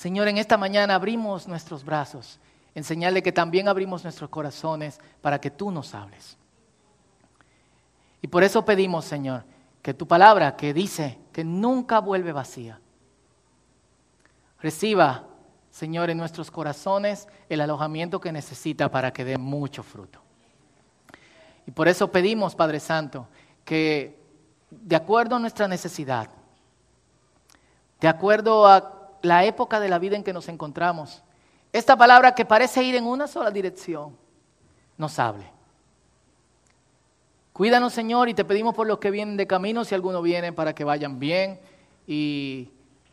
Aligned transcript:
Señor, 0.00 0.28
en 0.28 0.38
esta 0.38 0.56
mañana 0.56 0.94
abrimos 0.94 1.46
nuestros 1.46 1.84
brazos 1.84 2.40
en 2.74 2.84
señal 2.84 3.12
de 3.12 3.22
que 3.22 3.32
también 3.32 3.68
abrimos 3.68 4.02
nuestros 4.02 4.30
corazones 4.30 4.98
para 5.20 5.38
que 5.38 5.50
tú 5.50 5.70
nos 5.70 5.94
hables. 5.94 6.38
Y 8.22 8.28
por 8.28 8.42
eso 8.42 8.64
pedimos, 8.64 9.04
Señor, 9.04 9.44
que 9.82 9.92
tu 9.92 10.08
palabra 10.08 10.56
que 10.56 10.72
dice 10.72 11.18
que 11.34 11.44
nunca 11.44 11.98
vuelve 11.98 12.32
vacía, 12.32 12.80
reciba, 14.62 15.26
Señor, 15.70 16.08
en 16.08 16.16
nuestros 16.16 16.50
corazones 16.50 17.28
el 17.50 17.60
alojamiento 17.60 18.22
que 18.22 18.32
necesita 18.32 18.90
para 18.90 19.12
que 19.12 19.26
dé 19.26 19.36
mucho 19.36 19.82
fruto. 19.82 20.22
Y 21.66 21.72
por 21.72 21.88
eso 21.88 22.10
pedimos, 22.10 22.54
Padre 22.54 22.80
Santo, 22.80 23.28
que 23.66 24.18
de 24.70 24.96
acuerdo 24.96 25.36
a 25.36 25.40
nuestra 25.40 25.68
necesidad, 25.68 26.30
de 28.00 28.08
acuerdo 28.08 28.66
a 28.66 28.99
la 29.22 29.44
época 29.44 29.80
de 29.80 29.88
la 29.88 29.98
vida 29.98 30.16
en 30.16 30.24
que 30.24 30.32
nos 30.32 30.48
encontramos, 30.48 31.22
esta 31.72 31.96
palabra 31.96 32.34
que 32.34 32.44
parece 32.44 32.82
ir 32.82 32.96
en 32.96 33.06
una 33.06 33.26
sola 33.26 33.50
dirección, 33.50 34.16
nos 34.96 35.18
hable. 35.18 35.44
Cuídanos, 37.52 37.92
Señor, 37.92 38.28
y 38.28 38.34
te 38.34 38.44
pedimos 38.44 38.74
por 38.74 38.86
los 38.86 38.98
que 38.98 39.10
vienen 39.10 39.36
de 39.36 39.46
camino, 39.46 39.84
si 39.84 39.94
alguno 39.94 40.22
viene, 40.22 40.52
para 40.52 40.74
que 40.74 40.84
vayan 40.84 41.18
bien 41.18 41.60
y 42.06 42.70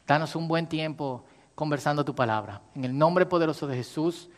danos 0.07 0.35
un 0.35 0.47
buen 0.47 0.67
tiempo 0.67 1.23
conversando 1.53 2.05
tu 2.05 2.15
palabra. 2.15 2.61
En 2.73 2.85
el 2.85 2.97
nombre 2.97 3.25
poderoso 3.25 3.67
de 3.67 3.75
Jesús. 3.75 4.29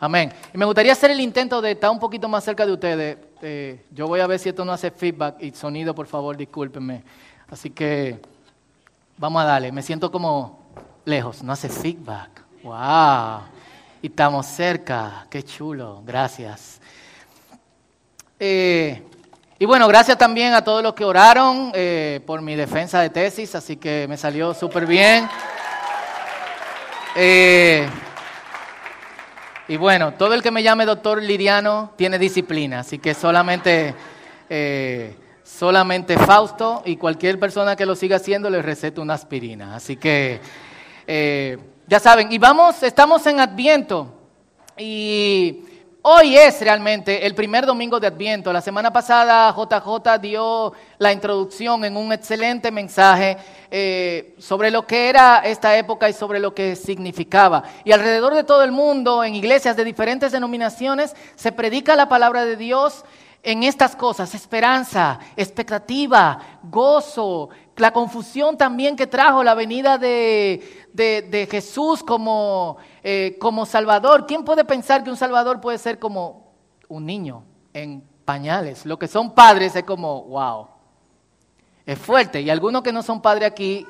Amén. 0.00 0.32
Y 0.54 0.58
me 0.58 0.64
gustaría 0.64 0.92
hacer 0.92 1.10
el 1.10 1.20
intento 1.20 1.60
de 1.60 1.72
estar 1.72 1.90
un 1.90 1.98
poquito 1.98 2.28
más 2.28 2.44
cerca 2.44 2.64
de 2.64 2.72
ustedes. 2.72 3.18
Eh, 3.42 3.84
yo 3.90 4.06
voy 4.06 4.20
a 4.20 4.26
ver 4.26 4.38
si 4.38 4.48
esto 4.48 4.64
no 4.64 4.72
hace 4.72 4.90
feedback 4.90 5.42
y 5.42 5.50
sonido, 5.50 5.94
por 5.94 6.06
favor, 6.06 6.36
discúlpenme. 6.36 7.02
Así 7.50 7.70
que 7.70 8.20
vamos 9.16 9.42
a 9.42 9.44
darle. 9.44 9.72
Me 9.72 9.82
siento 9.82 10.10
como 10.10 10.57
lejos, 11.08 11.42
no 11.42 11.52
hace 11.52 11.68
feedback. 11.68 12.42
¡Wow! 12.62 13.40
Y 14.02 14.08
estamos 14.08 14.46
cerca. 14.46 15.26
Qué 15.28 15.42
chulo. 15.42 16.02
Gracias. 16.04 16.80
Eh, 18.38 19.02
y 19.58 19.64
bueno, 19.64 19.88
gracias 19.88 20.16
también 20.16 20.54
a 20.54 20.62
todos 20.62 20.82
los 20.82 20.94
que 20.94 21.04
oraron 21.04 21.72
eh, 21.74 22.20
por 22.24 22.40
mi 22.42 22.54
defensa 22.54 23.00
de 23.00 23.10
tesis, 23.10 23.54
así 23.56 23.76
que 23.76 24.06
me 24.08 24.16
salió 24.16 24.54
súper 24.54 24.86
bien. 24.86 25.28
Eh, 27.16 27.88
y 29.66 29.76
bueno, 29.76 30.14
todo 30.14 30.34
el 30.34 30.42
que 30.42 30.52
me 30.52 30.62
llame 30.62 30.86
doctor 30.86 31.20
Liriano 31.20 31.92
tiene 31.96 32.18
disciplina, 32.18 32.80
así 32.80 32.98
que 32.98 33.12
solamente, 33.12 33.94
solamente 35.42 36.16
Fausto 36.16 36.82
y 36.86 36.96
cualquier 36.96 37.40
persona 37.40 37.74
que 37.74 37.84
lo 37.84 37.96
siga 37.96 38.16
haciendo 38.16 38.48
le 38.48 38.62
receto 38.62 39.02
una 39.02 39.14
aspirina. 39.14 39.74
Así 39.74 39.96
que 39.96 40.40
ya 41.86 42.00
saben, 42.00 42.30
y 42.30 42.38
vamos, 42.38 42.82
estamos 42.82 43.26
en 43.26 43.40
Adviento 43.40 44.14
y 44.76 45.64
Hoy 46.10 46.38
es 46.38 46.60
realmente 46.60 47.26
el 47.26 47.34
primer 47.34 47.66
domingo 47.66 47.98
de 47.98 48.06
Adviento. 48.06 48.52
La 48.52 48.60
semana 48.60 48.92
pasada 48.92 49.52
JJ 49.52 50.18
dio 50.22 50.72
la 50.96 51.12
introducción 51.12 51.84
en 51.84 51.96
un 51.96 52.12
excelente 52.12 52.70
mensaje 52.70 53.36
eh, 53.70 54.34
sobre 54.38 54.70
lo 54.70 54.86
que 54.86 55.08
era 55.08 55.40
esta 55.40 55.76
época 55.76 56.08
y 56.08 56.12
sobre 56.12 56.38
lo 56.38 56.54
que 56.54 56.76
significaba. 56.76 57.64
Y 57.84 57.90
alrededor 57.90 58.34
de 58.34 58.44
todo 58.44 58.62
el 58.62 58.70
mundo, 58.70 59.24
en 59.24 59.34
iglesias 59.34 59.76
de 59.76 59.84
diferentes 59.84 60.30
denominaciones, 60.30 61.16
se 61.34 61.50
predica 61.50 61.96
la 61.96 62.08
palabra 62.08 62.44
de 62.44 62.56
Dios 62.56 63.04
en 63.42 63.64
estas 63.64 63.96
cosas, 63.96 64.34
esperanza, 64.34 65.18
expectativa, 65.36 66.38
gozo, 66.62 67.50
la 67.78 67.92
confusión 67.92 68.56
también 68.56 68.96
que 68.96 69.06
trajo 69.06 69.42
la 69.42 69.54
venida 69.54 69.98
de, 69.98 70.86
de, 70.92 71.48
Jesús 71.50 72.02
como, 72.02 72.76
eh, 73.02 73.36
como 73.40 73.66
Salvador. 73.66 74.26
¿Quién 74.26 74.44
puede 74.44 74.64
pensar 74.64 75.04
que 75.04 75.10
un 75.10 75.16
Salvador 75.16 75.60
puede 75.60 75.78
ser 75.78 75.98
como 75.98 76.52
un 76.88 77.06
niño 77.06 77.44
en 77.72 78.02
pañales? 78.24 78.86
Lo 78.86 78.98
que 78.98 79.08
son 79.08 79.34
padres 79.34 79.76
es 79.76 79.84
como, 79.84 80.24
wow, 80.24 80.68
es 81.86 81.98
fuerte. 81.98 82.40
Y 82.40 82.50
algunos 82.50 82.82
que 82.82 82.92
no 82.92 83.02
son 83.02 83.20
padres 83.20 83.50
aquí, 83.50 83.86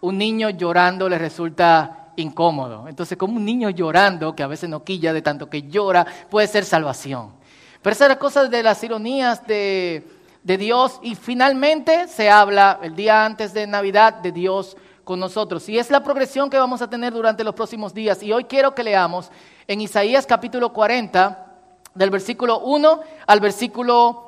un 0.00 0.18
niño 0.18 0.50
llorando 0.50 1.08
les 1.08 1.20
resulta 1.20 2.12
incómodo. 2.16 2.88
Entonces, 2.88 3.16
como 3.16 3.36
un 3.36 3.44
niño 3.44 3.70
llorando, 3.70 4.34
que 4.34 4.42
a 4.42 4.48
veces 4.48 4.68
no 4.68 4.84
quilla 4.84 5.12
de 5.12 5.22
tanto 5.22 5.48
que 5.48 5.62
llora, 5.62 6.06
puede 6.30 6.46
ser 6.46 6.64
salvación. 6.64 7.32
Pero 7.82 7.94
esa 7.94 8.06
era 8.06 8.18
cosa 8.18 8.48
de 8.48 8.62
las 8.62 8.82
ironías 8.82 9.46
de, 9.46 10.17
de 10.48 10.56
Dios 10.56 10.98
y 11.02 11.14
finalmente 11.14 12.08
se 12.08 12.30
habla 12.30 12.80
el 12.82 12.96
día 12.96 13.26
antes 13.26 13.52
de 13.52 13.66
Navidad 13.66 14.14
de 14.14 14.32
Dios 14.32 14.78
con 15.04 15.20
nosotros. 15.20 15.68
Y 15.68 15.78
es 15.78 15.90
la 15.90 16.02
progresión 16.02 16.48
que 16.48 16.56
vamos 16.56 16.80
a 16.80 16.88
tener 16.88 17.12
durante 17.12 17.44
los 17.44 17.54
próximos 17.54 17.92
días. 17.92 18.22
Y 18.22 18.32
hoy 18.32 18.44
quiero 18.44 18.74
que 18.74 18.82
leamos 18.82 19.30
en 19.66 19.82
Isaías 19.82 20.24
capítulo 20.24 20.72
40, 20.72 21.54
del 21.94 22.08
versículo 22.08 22.60
1 22.60 23.00
al 23.26 23.40
versículo 23.40 24.27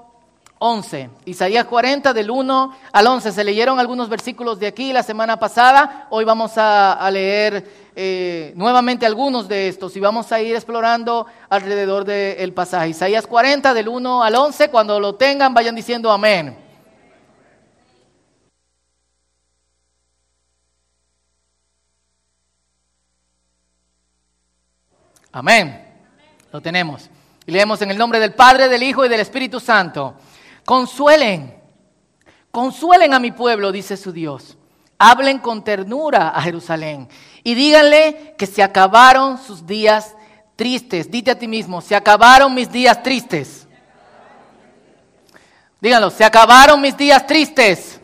11. 0.62 1.08
Isaías 1.24 1.64
40 1.64 2.12
del 2.12 2.30
1 2.30 2.76
al 2.92 3.06
11. 3.06 3.32
Se 3.32 3.44
leyeron 3.44 3.80
algunos 3.80 4.10
versículos 4.10 4.60
de 4.60 4.66
aquí 4.66 4.92
la 4.92 5.02
semana 5.02 5.38
pasada. 5.38 6.06
Hoy 6.10 6.26
vamos 6.26 6.52
a, 6.56 7.08
leer 7.10 7.90
eh, 7.96 8.52
nuevamente 8.56 9.06
algunos 9.06 9.48
de 9.48 9.68
estos 9.68 9.96
y 9.96 10.00
vamos 10.00 10.30
a 10.32 10.40
ir 10.42 10.54
explorando 10.54 11.26
alrededor 11.48 12.04
del 12.04 12.52
pasaje. 12.52 12.90
Isaías 12.90 13.26
40 13.26 13.72
del 13.72 13.88
1 13.88 14.22
al 14.22 14.34
11. 14.34 14.68
Cuando 14.68 15.00
lo 15.00 15.14
tengan 15.14 15.54
vayan 15.54 15.74
diciendo 15.74 16.12
amén. 16.12 16.54
Amén. 25.32 25.86
Lo 26.52 26.60
tenemos. 26.60 27.08
Y 27.46 27.52
leemos 27.52 27.80
en 27.80 27.90
el 27.90 27.96
nombre 27.96 28.20
del 28.20 28.34
Padre, 28.34 28.68
del 28.68 28.82
Hijo 28.82 29.06
y 29.06 29.08
del 29.08 29.20
Espíritu 29.20 29.58
Santo. 29.58 30.16
Consuelen, 30.64 31.60
consuelen 32.50 33.14
a 33.14 33.18
mi 33.18 33.32
pueblo, 33.32 33.72
dice 33.72 33.96
su 33.96 34.12
Dios. 34.12 34.56
Hablen 34.98 35.38
con 35.38 35.64
ternura 35.64 36.28
a 36.28 36.42
Jerusalén 36.42 37.08
y 37.42 37.54
díganle 37.54 38.34
que 38.36 38.46
se 38.46 38.62
acabaron 38.62 39.38
sus 39.38 39.66
días 39.66 40.14
tristes. 40.56 41.10
Dite 41.10 41.30
a 41.30 41.38
ti 41.38 41.48
mismo, 41.48 41.80
se 41.80 41.96
acabaron 41.96 42.54
mis 42.54 42.70
días 42.70 43.02
tristes. 43.02 43.66
Díganlo, 45.80 46.10
se 46.10 46.24
acabaron 46.24 46.80
mis 46.80 46.94
días 46.96 47.26
tristes. 47.26 47.98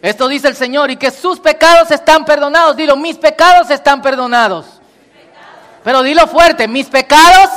Esto 0.00 0.28
dice 0.28 0.48
el 0.48 0.56
Señor 0.56 0.90
y 0.90 0.96
que 0.96 1.10
sus 1.10 1.38
pecados 1.38 1.90
están 1.90 2.24
perdonados. 2.24 2.74
Dilo, 2.74 2.96
mis 2.96 3.18
pecados 3.18 3.70
están 3.70 4.00
perdonados. 4.00 4.80
Pero 5.84 6.02
dilo 6.02 6.26
fuerte, 6.26 6.66
mis 6.66 6.86
pecados 6.86 7.50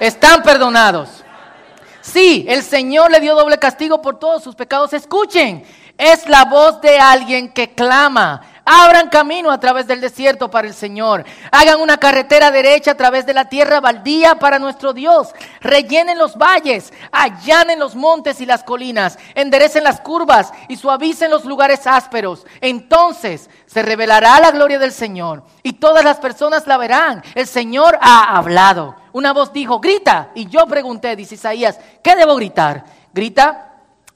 están 0.00 0.42
perdonados. 0.42 1.21
Sí, 2.02 2.44
el 2.48 2.62
Señor 2.62 3.10
le 3.10 3.20
dio 3.20 3.34
doble 3.34 3.58
castigo 3.58 4.02
por 4.02 4.18
todos 4.18 4.42
sus 4.42 4.54
pecados. 4.54 4.92
Escuchen, 4.92 5.64
es 5.96 6.28
la 6.28 6.44
voz 6.44 6.80
de 6.80 6.98
alguien 6.98 7.52
que 7.52 7.74
clama. 7.74 8.42
Abran 8.64 9.08
camino 9.08 9.50
a 9.50 9.58
través 9.58 9.88
del 9.88 10.00
desierto 10.00 10.48
para 10.50 10.68
el 10.68 10.74
Señor. 10.74 11.24
Hagan 11.50 11.80
una 11.80 11.96
carretera 11.96 12.52
derecha 12.52 12.92
a 12.92 12.96
través 12.96 13.26
de 13.26 13.34
la 13.34 13.46
tierra 13.46 13.80
baldía 13.80 14.36
para 14.36 14.60
nuestro 14.60 14.92
Dios. 14.92 15.34
Rellenen 15.60 16.16
los 16.16 16.36
valles, 16.36 16.92
allanen 17.10 17.80
los 17.80 17.96
montes 17.96 18.40
y 18.40 18.46
las 18.46 18.62
colinas, 18.62 19.18
enderecen 19.34 19.82
las 19.82 20.00
curvas 20.00 20.52
y 20.68 20.76
suavicen 20.76 21.30
los 21.30 21.44
lugares 21.44 21.88
ásperos. 21.88 22.46
Entonces 22.60 23.50
se 23.66 23.82
revelará 23.82 24.38
la 24.38 24.52
gloria 24.52 24.78
del 24.78 24.92
Señor 24.92 25.42
y 25.64 25.74
todas 25.74 26.04
las 26.04 26.18
personas 26.18 26.66
la 26.68 26.76
verán. 26.76 27.24
El 27.34 27.48
Señor 27.48 27.98
ha 28.00 28.36
hablado. 28.36 28.94
Una 29.12 29.32
voz 29.32 29.52
dijo, 29.52 29.80
grita. 29.80 30.30
Y 30.36 30.46
yo 30.46 30.66
pregunté, 30.66 31.16
dice 31.16 31.34
Isaías, 31.34 31.80
¿qué 32.00 32.14
debo 32.14 32.36
gritar? 32.36 32.84
Grita 33.12 33.71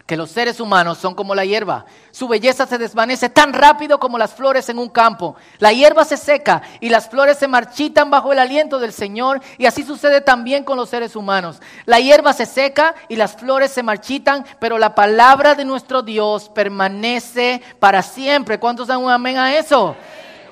que 0.06 0.16
los 0.16 0.30
seres 0.30 0.60
humanos 0.60 0.98
son 0.98 1.16
como 1.16 1.34
la 1.34 1.44
hierba. 1.44 1.84
Su 2.12 2.28
belleza 2.28 2.64
se 2.64 2.78
desvanece 2.78 3.28
tan 3.28 3.52
rápido 3.52 3.98
como 3.98 4.18
las 4.18 4.32
flores 4.32 4.68
en 4.68 4.78
un 4.78 4.88
campo. 4.88 5.34
La 5.58 5.72
hierba 5.72 6.04
se 6.04 6.16
seca 6.16 6.62
y 6.78 6.88
las 6.88 7.08
flores 7.08 7.38
se 7.38 7.48
marchitan 7.48 8.08
bajo 8.08 8.32
el 8.32 8.38
aliento 8.38 8.78
del 8.78 8.92
Señor 8.92 9.40
y 9.58 9.66
así 9.66 9.82
sucede 9.82 10.20
también 10.20 10.62
con 10.62 10.76
los 10.76 10.90
seres 10.90 11.16
humanos. 11.16 11.60
La 11.86 11.98
hierba 11.98 12.32
se 12.32 12.46
seca 12.46 12.94
y 13.08 13.16
las 13.16 13.34
flores 13.34 13.72
se 13.72 13.82
marchitan, 13.82 14.46
pero 14.60 14.78
la 14.78 14.94
palabra 14.94 15.56
de 15.56 15.64
nuestro 15.64 16.02
Dios 16.02 16.50
permanece 16.50 17.60
para 17.80 18.00
siempre. 18.00 18.60
¿Cuántos 18.60 18.86
dan 18.86 19.02
un 19.02 19.10
amén 19.10 19.38
a 19.38 19.56
eso? 19.56 19.96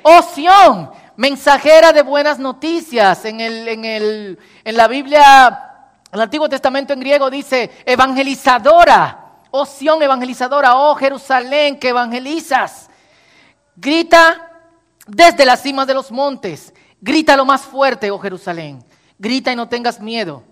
Oh, 0.03 0.93
mensajera 1.17 1.93
de 1.93 2.03
buenas 2.03 2.41
noticias. 2.41 3.25
En, 3.25 3.41
el, 3.41 3.69
en, 3.69 3.85
el, 3.85 4.39
en 4.65 4.77
la 4.77 4.89
Biblia, 4.89 5.61
el 6.12 6.21
Antiguo 6.21 6.49
Testamento 6.49 6.93
en 6.93 6.99
griego 6.99 7.31
dice 7.31 7.71
evangelizadora 7.87 9.24
oh 9.56 9.67
Sión 9.67 10.03
evangelizadora, 10.03 10.77
oh 10.77 10.97
Jerusalén 10.97 11.79
que 11.79 11.91
evangelizas. 11.91 12.91
Grita 13.77 14.51
desde 15.06 15.45
las 15.45 15.62
cimas 15.62 15.87
de 15.87 15.95
los 15.95 16.11
montes, 16.11 16.75
grita 17.01 17.37
lo 17.37 17.45
más 17.45 17.62
fuerte, 17.62 18.11
oh 18.11 18.19
Jerusalén. 18.19 18.85
Grita 19.17 19.53
y 19.53 19.56
no 19.56 19.69
tengas 19.69 20.01
miedo. 20.01 20.43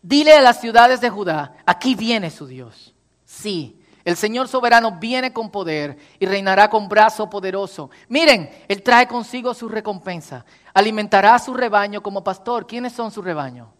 Dile 0.00 0.32
a 0.32 0.40
las 0.40 0.58
ciudades 0.58 1.02
de 1.02 1.10
Judá, 1.10 1.56
aquí 1.66 1.94
viene 1.94 2.30
su 2.30 2.46
Dios. 2.46 2.94
Sí, 3.26 3.82
El 4.02 4.16
Señor 4.16 4.48
soberano 4.48 4.92
viene 4.92 5.34
con 5.34 5.50
poder 5.50 5.98
y 6.18 6.24
reinará 6.24 6.70
con 6.70 6.88
brazo 6.88 7.28
poderoso. 7.28 7.90
Miren, 8.08 8.48
Él 8.66 8.82
trae 8.82 9.06
consigo 9.06 9.52
su 9.52 9.68
recompensa. 9.68 10.46
Alimentará 10.72 11.38
su 11.38 11.52
rebaño 11.52 12.02
como 12.02 12.24
pastor. 12.24 12.66
¿Quiénes 12.66 12.94
son 12.94 13.10
su 13.10 13.20
rebaño? 13.20 13.74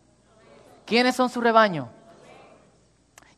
¿Quiénes 0.85 1.17
son 1.17 1.31
su 1.31 1.41
rebaño? 1.41 1.96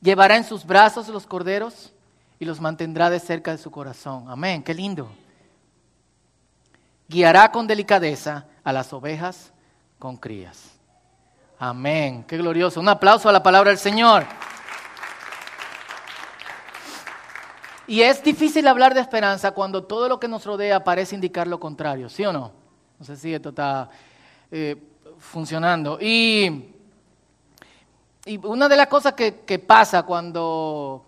Llevará 0.01 0.37
en 0.37 0.45
sus 0.45 0.65
brazos 0.65 1.09
los 1.09 1.27
corderos 1.27 1.93
y 2.39 2.45
los 2.45 2.61
mantendrá 2.61 3.11
de 3.11 3.19
cerca 3.19 3.51
de 3.51 3.59
su 3.59 3.71
corazón. 3.71 4.27
Amén, 4.29 4.63
qué 4.63 4.73
lindo. 4.75 5.11
Guiará 7.09 7.51
con 7.51 7.67
delicadeza 7.67 8.47
a 8.63 8.73
las 8.73 8.93
ovejas 8.93 9.53
con 9.99 10.17
crías. 10.17 10.71
Amén, 11.59 12.25
qué 12.25 12.37
glorioso. 12.37 12.81
Un 12.81 12.89
aplauso 12.89 13.29
a 13.29 13.33
la 13.33 13.43
palabra 13.43 13.71
del 13.71 13.79
Señor. 13.79 14.25
Y 17.89 18.03
es 18.03 18.23
difícil 18.23 18.69
hablar 18.69 18.95
de 18.95 19.01
esperanza 19.01 19.51
cuando 19.53 19.83
todo 19.85 20.09
lo 20.09 20.21
que 20.21 20.29
nos 20.29 20.45
rodea 20.45 20.85
parece 20.85 21.15
indicar 21.15 21.47
lo 21.49 21.59
contrario, 21.59 22.09
¿sí 22.09 22.25
o 22.25 22.33
no? 22.33 22.53
No 22.99 23.05
sé 23.05 23.17
si 23.17 23.33
esto 23.33 23.49
está 23.49 23.89
eh, 24.51 24.77
funcionando. 25.19 25.99
Y, 26.01 26.75
y, 28.29 28.39
una 28.47 28.69
de 28.69 28.77
las 28.77 28.87
cosas 28.89 29.15
que, 29.15 29.59
pasa 29.59 30.03
cuando 30.05 31.05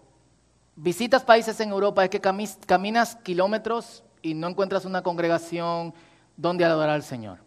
visitas 0.74 1.22
países 1.22 1.60
en 1.60 1.70
Europa 1.70 2.04
es 2.04 2.10
que 2.10 2.20
caminas 2.20 3.16
kilómetros 3.22 4.02
y 4.22 4.34
no 4.34 4.48
encuentras 4.48 4.84
una 4.84 5.02
congregación 5.02 5.94
donde 6.36 6.64
adorar 6.64 6.94
al 6.96 7.02
Señor. 7.02 7.38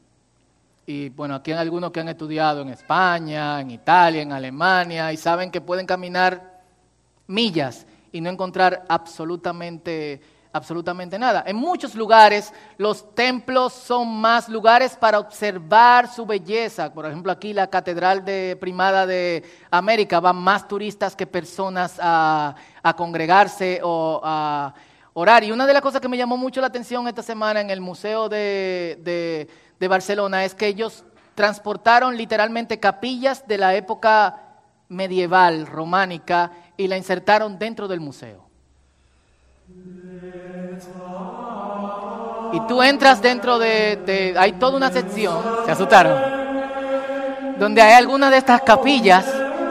Y 0.86 1.10
bueno, 1.10 1.36
aquí 1.36 1.52
hay 1.52 1.60
algunos 1.60 1.92
que 1.92 2.02
han 2.02 2.10
estudiado 2.10 2.62
en 2.62 2.70
España, 2.70 3.62
en 3.62 3.72
Italia, 3.72 4.22
en 4.22 4.32
Alemania, 4.32 5.14
y 5.14 5.18
saben 5.18 5.50
que 5.50 5.62
pueden 5.62 5.86
caminar 5.86 6.62
millas 7.28 7.88
y 8.12 8.22
no 8.22 8.30
encontrar 8.30 8.86
absolutamente, 8.90 10.22
absolutamente 10.54 11.18
nada. 11.20 11.44
En 11.46 11.56
muchos 11.56 11.96
lugares 11.96 12.54
los 12.78 13.14
templos 13.16 13.74
son 13.74 14.22
más 14.22 14.48
lugares 14.48 14.96
para 14.96 15.20
observar 15.20 16.08
su 16.08 16.26
belleza. 16.26 16.94
Por 16.94 17.08
ejemplo, 17.08 17.32
aquí 17.32 17.54
la 17.54 17.68
Catedral 17.68 18.24
de 18.24 18.56
Primada 18.62 19.06
de 19.06 19.44
América 19.72 20.20
van 20.20 20.38
más 20.38 20.68
turistas 20.68 21.16
que 21.16 21.28
personas 21.28 21.98
a, 22.00 22.56
congregarse 22.96 23.82
o 23.84 24.22
a 24.24 24.74
orar. 25.14 25.44
Y 25.44 25.52
una 25.52 25.66
de 25.66 25.74
las 25.74 25.82
cosas 25.82 26.00
que 26.00 26.08
me 26.08 26.18
llamó 26.18 26.38
mucho 26.38 26.62
la 26.62 26.68
atención 26.68 27.08
esta 27.08 27.24
semana 27.24 27.60
en 27.60 27.72
el 27.72 27.82
Museo 27.82 28.30
de, 28.30 29.50
de 29.80 29.88
Barcelona 29.88 30.46
es 30.46 30.54
que 30.54 30.68
ellos 30.68 31.04
transportaron 31.34 32.16
literalmente 32.16 32.80
capillas 32.80 33.48
de 33.48 33.58
la 33.58 33.74
época 33.76 34.40
medieval, 34.88 35.66
románica, 35.66 36.52
y 36.78 36.88
la 36.88 36.98
insertaron 36.98 37.58
dentro 37.58 37.88
del 37.88 38.00
museo. 38.00 38.43
Y 42.54 42.60
tú 42.68 42.84
entras 42.84 43.22
dentro 43.22 43.58
de, 43.58 44.36
hay 44.38 44.54
toda 44.54 44.78
una 44.78 44.92
sección, 44.92 45.42
se 45.66 45.72
asustaron, 45.72 46.20
donde 47.58 47.82
hay 47.82 47.94
algunas 47.94 48.30
de 48.30 48.38
estas 48.38 48.62
capillas, 48.62 49.26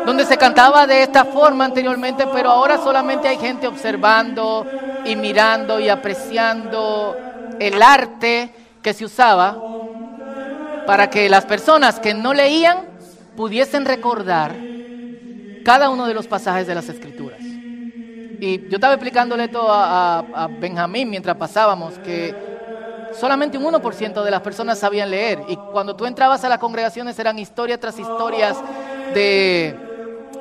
donde 0.05 0.25
se 0.25 0.37
cantaba 0.37 0.87
de 0.87 1.03
esta 1.03 1.25
forma 1.25 1.65
anteriormente, 1.65 2.27
pero 2.33 2.51
ahora 2.51 2.79
solamente 2.79 3.29
hay 3.29 3.39
gente 3.39 3.69
observando 3.69 4.67
y 5.05 5.15
mirando 5.15 5.79
y 5.79 5.89
apreciando 5.89 7.17
el 7.61 7.81
arte 7.81 8.51
que 8.83 8.93
se 8.93 9.05
usaba 9.05 9.57
para 10.87 11.09
que 11.09 11.29
las 11.29 11.45
personas 11.45 12.01
que 12.01 12.15
no 12.15 12.35
leían 12.35 12.79
pudiesen 13.37 13.85
recordar 13.85 14.53
cada 15.65 15.91
uno 15.91 16.07
de 16.07 16.15
los 16.15 16.27
pasajes 16.27 16.67
de 16.67 16.75
las 16.75 16.89
escrituras. 16.89 17.32
Y 18.45 18.69
yo 18.69 18.75
estaba 18.75 18.95
explicándole 18.95 19.45
esto 19.45 19.69
a, 19.71 20.51
Benjamín 20.59 21.09
mientras 21.09 21.37
pasábamos, 21.37 21.97
que 22.01 22.35
solamente 23.13 23.57
un 23.57 23.73
1% 23.73 24.25
de 24.25 24.31
las 24.33 24.41
personas 24.41 24.81
sabían 24.81 25.13
leer. 25.13 25.45
Y 25.47 25.55
cuando 25.55 25.95
tú 25.95 26.07
entrabas 26.07 26.43
a 26.43 26.49
las 26.49 26.59
congregaciones 26.59 27.17
eran 27.21 27.39
historias 27.39 27.79
tras 27.79 28.01
historias 28.01 28.59
de, 29.15 29.77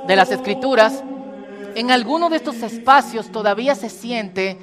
de 0.07 0.15
las 0.15 0.31
escrituras. 0.31 1.03
En 1.75 1.92
alguno 1.92 2.27
de 2.31 2.38
estos 2.38 2.63
espacios 2.63 3.31
todavía 3.31 3.75
se 3.75 3.88
siente 3.88 4.57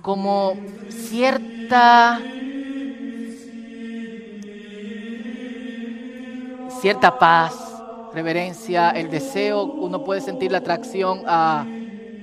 como 0.00 0.56
cierta 0.88 2.22
cierta 6.80 7.18
paz, 7.18 7.54
reverencia, 8.14 8.92
el 8.92 9.10
deseo, 9.10 9.62
uno 9.64 10.02
puede 10.02 10.22
sentir 10.22 10.52
la 10.52 10.58
atracción 10.58 11.22
a 11.26 11.66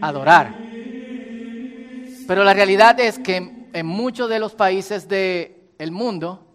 adorar. 0.07 0.55
Pero 2.27 2.43
la 2.43 2.53
realidad 2.53 2.99
es 2.99 3.19
que 3.19 3.67
en 3.73 3.85
muchos 3.85 4.29
de 4.29 4.39
los 4.39 4.55
países 4.55 5.07
del 5.07 5.91
mundo, 5.91 6.45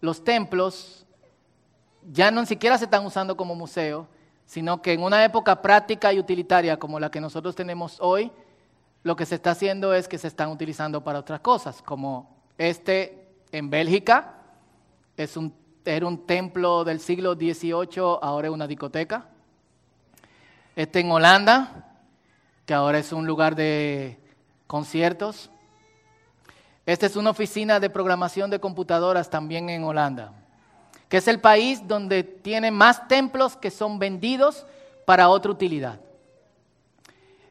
los 0.00 0.22
templos 0.24 1.06
ya 2.12 2.30
no 2.30 2.44
siquiera 2.46 2.78
se 2.78 2.84
están 2.84 3.04
usando 3.04 3.36
como 3.36 3.54
museo, 3.54 4.08
sino 4.44 4.80
que 4.80 4.92
en 4.92 5.02
una 5.02 5.24
época 5.24 5.60
práctica 5.60 6.12
y 6.12 6.18
utilitaria 6.18 6.78
como 6.78 7.00
la 7.00 7.10
que 7.10 7.20
nosotros 7.20 7.54
tenemos 7.54 7.96
hoy, 8.00 8.30
lo 9.02 9.16
que 9.16 9.26
se 9.26 9.36
está 9.36 9.52
haciendo 9.52 9.94
es 9.94 10.08
que 10.08 10.18
se 10.18 10.28
están 10.28 10.50
utilizando 10.50 11.02
para 11.02 11.20
otras 11.20 11.40
cosas, 11.40 11.82
como 11.82 12.36
este 12.58 13.28
en 13.52 13.70
Bélgica, 13.70 14.34
es 15.16 15.36
un 15.36 15.52
era 15.86 16.06
un 16.06 16.26
templo 16.26 16.84
del 16.84 17.00
siglo 17.00 17.34
XVIII, 17.34 18.18
ahora 18.20 18.48
es 18.48 18.52
una 18.52 18.66
discoteca. 18.66 19.26
Este 20.74 21.00
en 21.00 21.10
Holanda, 21.10 21.85
que 22.66 22.74
ahora 22.74 22.98
es 22.98 23.12
un 23.12 23.26
lugar 23.26 23.54
de 23.54 24.18
conciertos. 24.66 25.50
Esta 26.84 27.06
es 27.06 27.16
una 27.16 27.30
oficina 27.30 27.80
de 27.80 27.88
programación 27.88 28.50
de 28.50 28.60
computadoras 28.60 29.30
también 29.30 29.70
en 29.70 29.84
Holanda, 29.84 30.32
que 31.08 31.18
es 31.18 31.28
el 31.28 31.40
país 31.40 31.86
donde 31.86 32.24
tiene 32.24 32.70
más 32.70 33.08
templos 33.08 33.56
que 33.56 33.70
son 33.70 33.98
vendidos 33.98 34.66
para 35.04 35.28
otra 35.28 35.52
utilidad. 35.52 36.00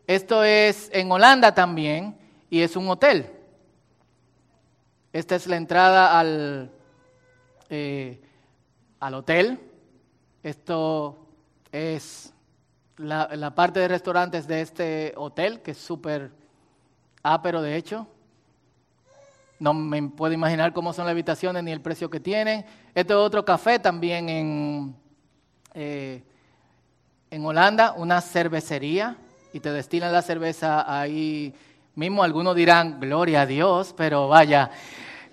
Esto 0.06 0.44
es 0.44 0.90
en 0.94 1.12
Holanda 1.12 1.56
también 1.56 2.18
y 2.50 2.62
es 2.62 2.76
un 2.76 2.88
hotel. 2.90 3.32
Esta 5.12 5.36
es 5.36 5.48
la 5.48 5.56
entrada 5.56 6.20
al, 6.20 6.70
eh, 7.70 8.22
al 9.00 9.14
hotel. 9.14 9.60
Esto 10.44 11.26
es 11.72 12.35
la, 12.98 13.54
parte 13.56 13.80
de 13.80 13.88
restaurantes 13.88 14.48
de 14.48 14.62
este 14.62 15.14
hotel, 15.18 15.62
que 15.62 15.72
es 15.72 15.78
súper 15.78 16.32
ápero 17.24 17.62
de 17.62 17.76
hecho. 17.76 18.08
No 19.60 19.74
me 19.74 20.02
puedo 20.04 20.34
imaginar 20.34 20.74
cómo 20.74 20.94
son 20.94 21.06
las 21.06 21.12
habitaciones 21.12 21.64
ni 21.64 21.72
el 21.72 21.82
precio 21.82 22.10
que 22.10 22.20
tienen. 22.20 22.66
Este 22.94 23.14
es 23.14 23.18
otro 23.18 23.46
café 23.46 23.80
también 23.80 24.30
en, 24.30 24.96
eh, 25.74 26.24
en 27.32 27.46
Holanda, 27.46 27.94
una 27.98 28.22
cervecería, 28.22 29.18
y 29.54 29.60
te 29.60 29.72
destinan 29.72 30.12
la 30.12 30.22
cerveza 30.22 31.00
ahí 31.00 31.54
mismo. 31.96 32.24
Algunos 32.24 32.56
dirán, 32.56 33.00
gloria 33.00 33.42
a 33.42 33.46
Dios, 33.46 33.94
pero 33.96 34.28
vaya. 34.28 34.70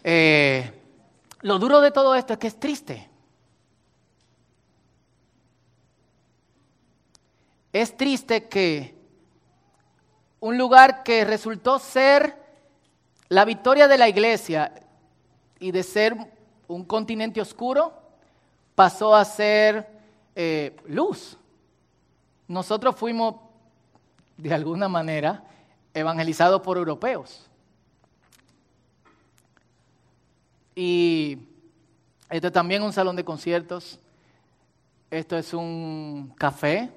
Eh, 0.04 0.70
lo 1.40 1.58
duro 1.58 1.80
de 1.80 1.90
todo 1.90 2.14
esto 2.14 2.34
es 2.34 2.38
que 2.38 2.46
es 2.46 2.58
triste. 2.58 3.11
Es 7.72 7.96
triste 7.96 8.48
que 8.48 8.94
un 10.40 10.58
lugar 10.58 11.02
que 11.02 11.24
resultó 11.24 11.78
ser 11.78 12.36
la 13.28 13.44
victoria 13.44 13.88
de 13.88 13.96
la 13.96 14.08
iglesia 14.08 14.74
y 15.58 15.70
de 15.70 15.82
ser 15.82 16.16
un 16.68 16.84
continente 16.84 17.40
oscuro, 17.40 17.94
pasó 18.74 19.14
a 19.14 19.24
ser 19.24 19.88
eh, 20.34 20.76
luz. 20.86 21.38
Nosotros 22.48 22.96
fuimos, 22.96 23.36
de 24.36 24.52
alguna 24.52 24.88
manera, 24.88 25.44
evangelizados 25.94 26.60
por 26.62 26.76
europeos. 26.76 27.48
Y 30.74 31.38
esto 32.28 32.48
es 32.48 32.52
también 32.52 32.82
un 32.82 32.92
salón 32.92 33.16
de 33.16 33.24
conciertos. 33.24 34.00
Esto 35.10 35.36
es 35.36 35.54
un 35.54 36.34
café. 36.36 36.90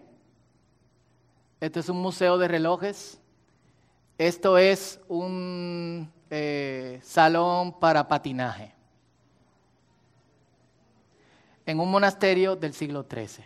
Esto 1.59 1.79
es 1.79 1.89
un 1.89 2.01
museo 2.01 2.37
de 2.37 2.47
relojes. 2.47 3.19
Esto 4.17 4.57
es 4.57 4.99
un 5.07 6.11
eh, 6.29 6.99
salón 7.03 7.79
para 7.79 8.07
patinaje. 8.07 8.73
En 11.65 11.79
un 11.79 11.89
monasterio 11.89 12.55
del 12.55 12.73
siglo 12.73 13.05
XIII. 13.09 13.45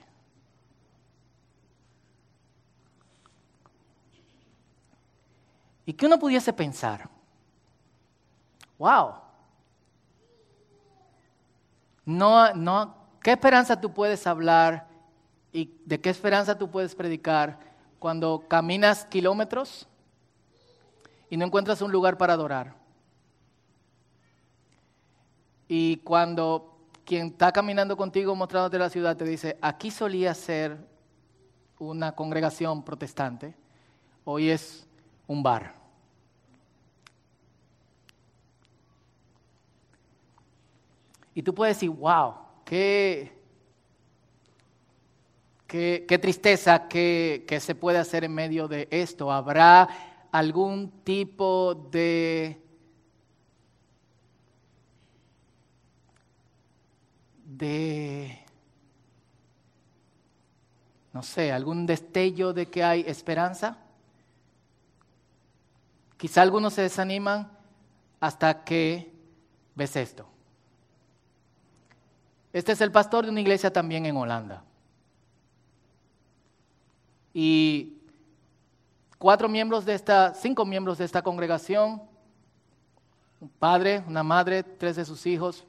Y 5.85 5.93
que 5.93 6.05
uno 6.05 6.19
pudiese 6.19 6.53
pensar, 6.53 7.09
wow, 8.77 9.15
no, 12.05 12.53
no, 12.53 12.95
¿qué 13.23 13.31
esperanza 13.31 13.79
tú 13.79 13.91
puedes 13.91 14.27
hablar 14.27 14.87
y 15.51 15.73
de 15.85 15.99
qué 15.99 16.11
esperanza 16.11 16.57
tú 16.57 16.69
puedes 16.69 16.93
predicar 16.93 17.68
cuando 17.99 18.45
caminas 18.47 19.05
kilómetros 19.05 19.87
y 21.29 21.37
no 21.37 21.45
encuentras 21.45 21.81
un 21.81 21.91
lugar 21.91 22.17
para 22.17 22.33
adorar. 22.33 22.75
Y 25.67 25.97
cuando 25.97 26.77
quien 27.05 27.27
está 27.27 27.51
caminando 27.51 27.95
contigo 27.95 28.35
mostrándote 28.35 28.79
la 28.79 28.89
ciudad 28.89 29.15
te 29.15 29.25
dice, 29.25 29.57
aquí 29.61 29.91
solía 29.91 30.33
ser 30.33 30.77
una 31.77 32.13
congregación 32.13 32.83
protestante, 32.83 33.55
hoy 34.25 34.49
es 34.49 34.87
un 35.27 35.43
bar. 35.43 35.75
Y 41.35 41.43
tú 41.43 41.53
puedes 41.53 41.77
decir, 41.77 41.89
wow, 41.89 42.33
qué, 42.65 43.38
qué, 45.69 46.19
tristeza 46.21 46.89
que, 46.89 47.45
que 47.47 47.61
se 47.61 47.75
puede 47.75 47.99
hacer 47.99 48.25
en 48.25 48.33
medio 48.33 48.67
de 48.67 48.89
esto. 48.91 49.31
¿Habrá 49.31 49.87
algún 50.31 50.91
tipo 51.03 51.87
de 51.89 52.61
de, 57.59 58.39
no 61.11 61.21
sé, 61.21 61.51
algún 61.51 61.85
destello 61.85 62.53
de 62.53 62.67
que 62.67 62.83
hay 62.83 63.03
esperanza. 63.05 63.77
Quizá 66.15 66.41
algunos 66.41 66.73
se 66.73 66.83
desaniman 66.83 67.51
hasta 68.21 68.63
que 68.63 69.11
ves 69.75 69.95
esto. 69.97 70.25
Este 72.53 72.71
es 72.71 72.81
el 72.81 72.91
pastor 72.91 73.25
de 73.25 73.31
una 73.31 73.41
iglesia 73.41 73.71
también 73.71 74.05
en 74.05 74.15
Holanda. 74.15 74.63
Y 77.41 78.01
cuatro 79.17 79.47
miembros 79.47 79.85
de 79.85 79.93
esta, 79.93 80.33
cinco 80.33 80.65
miembros 80.65 80.97
de 80.97 81.05
esta 81.05 81.21
congregación, 81.21 82.01
un 83.39 83.47
padre, 83.47 84.03
una 84.09 84.23
madre, 84.23 84.61
tres 84.61 84.97
de 84.97 85.05
sus 85.05 85.25
hijos, 85.25 85.65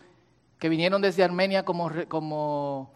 que 0.59 0.69
vinieron 0.69 1.01
desde 1.01 1.23
Armenia 1.23 1.65
como, 1.65 1.89
como 2.09 2.93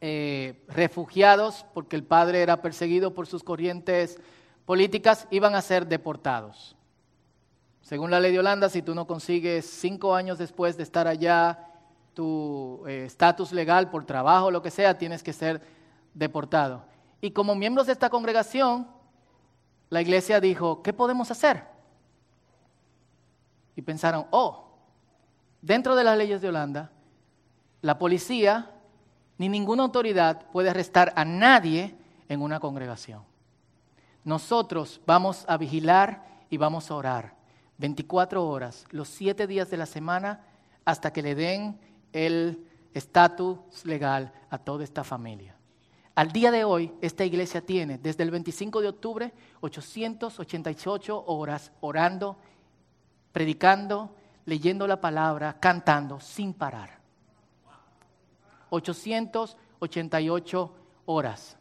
eh, 0.00 0.64
refugiados 0.68 1.66
porque 1.74 1.94
el 1.96 2.02
padre 2.02 2.40
era 2.40 2.62
perseguido 2.62 3.12
por 3.12 3.26
sus 3.26 3.44
corrientes 3.44 4.18
políticas, 4.64 5.28
iban 5.30 5.54
a 5.54 5.60
ser 5.60 5.86
deportados. 5.86 6.74
Según 7.82 8.10
la 8.10 8.20
ley 8.20 8.32
de 8.32 8.38
Holanda, 8.38 8.70
si 8.70 8.80
tú 8.80 8.94
no 8.94 9.06
consigues 9.06 9.66
cinco 9.66 10.14
años 10.14 10.38
después 10.38 10.78
de 10.78 10.84
estar 10.84 11.06
allá 11.06 11.68
tu 12.14 12.84
eh, 12.86 13.04
estatus 13.04 13.52
legal 13.52 13.90
por 13.90 14.06
trabajo 14.06 14.46
o 14.46 14.50
lo 14.50 14.62
que 14.62 14.70
sea, 14.70 14.96
tienes 14.96 15.22
que 15.22 15.34
ser 15.34 15.60
deportado. 16.14 16.90
Y 17.22 17.30
como 17.30 17.54
miembros 17.54 17.86
de 17.86 17.92
esta 17.92 18.10
congregación, 18.10 18.86
la 19.88 20.02
iglesia 20.02 20.40
dijo, 20.40 20.82
¿qué 20.82 20.92
podemos 20.92 21.30
hacer? 21.30 21.64
Y 23.76 23.82
pensaron, 23.82 24.26
oh, 24.32 24.72
dentro 25.62 25.94
de 25.94 26.02
las 26.02 26.18
leyes 26.18 26.42
de 26.42 26.48
Holanda, 26.48 26.90
la 27.80 27.96
policía 27.96 28.72
ni 29.38 29.48
ninguna 29.48 29.84
autoridad 29.84 30.50
puede 30.50 30.70
arrestar 30.70 31.12
a 31.14 31.24
nadie 31.24 31.94
en 32.28 32.42
una 32.42 32.58
congregación. 32.58 33.22
Nosotros 34.24 35.00
vamos 35.06 35.44
a 35.46 35.56
vigilar 35.56 36.24
y 36.50 36.56
vamos 36.56 36.90
a 36.90 36.96
orar 36.96 37.34
24 37.78 38.44
horas, 38.44 38.84
los 38.90 39.08
7 39.08 39.46
días 39.46 39.70
de 39.70 39.76
la 39.76 39.86
semana, 39.86 40.40
hasta 40.84 41.12
que 41.12 41.22
le 41.22 41.36
den 41.36 41.78
el 42.12 42.66
estatus 42.94 43.58
legal 43.84 44.32
a 44.50 44.58
toda 44.58 44.82
esta 44.82 45.04
familia. 45.04 45.56
Al 46.14 46.32
día 46.32 46.50
de 46.50 46.64
hoy, 46.64 46.92
esta 47.00 47.24
iglesia 47.24 47.64
tiene, 47.64 47.96
desde 47.98 48.22
el 48.22 48.30
25 48.30 48.82
de 48.82 48.88
octubre, 48.88 49.32
888 49.60 51.24
horas 51.26 51.72
orando, 51.80 52.36
predicando 53.32 54.14
leyendo 54.44 54.86
la 54.86 55.00
palabra, 55.00 55.58
cantando 55.58 56.20
sin 56.20 56.52
parar. 56.54 57.00
888 58.70 60.74
horas. 61.06 61.56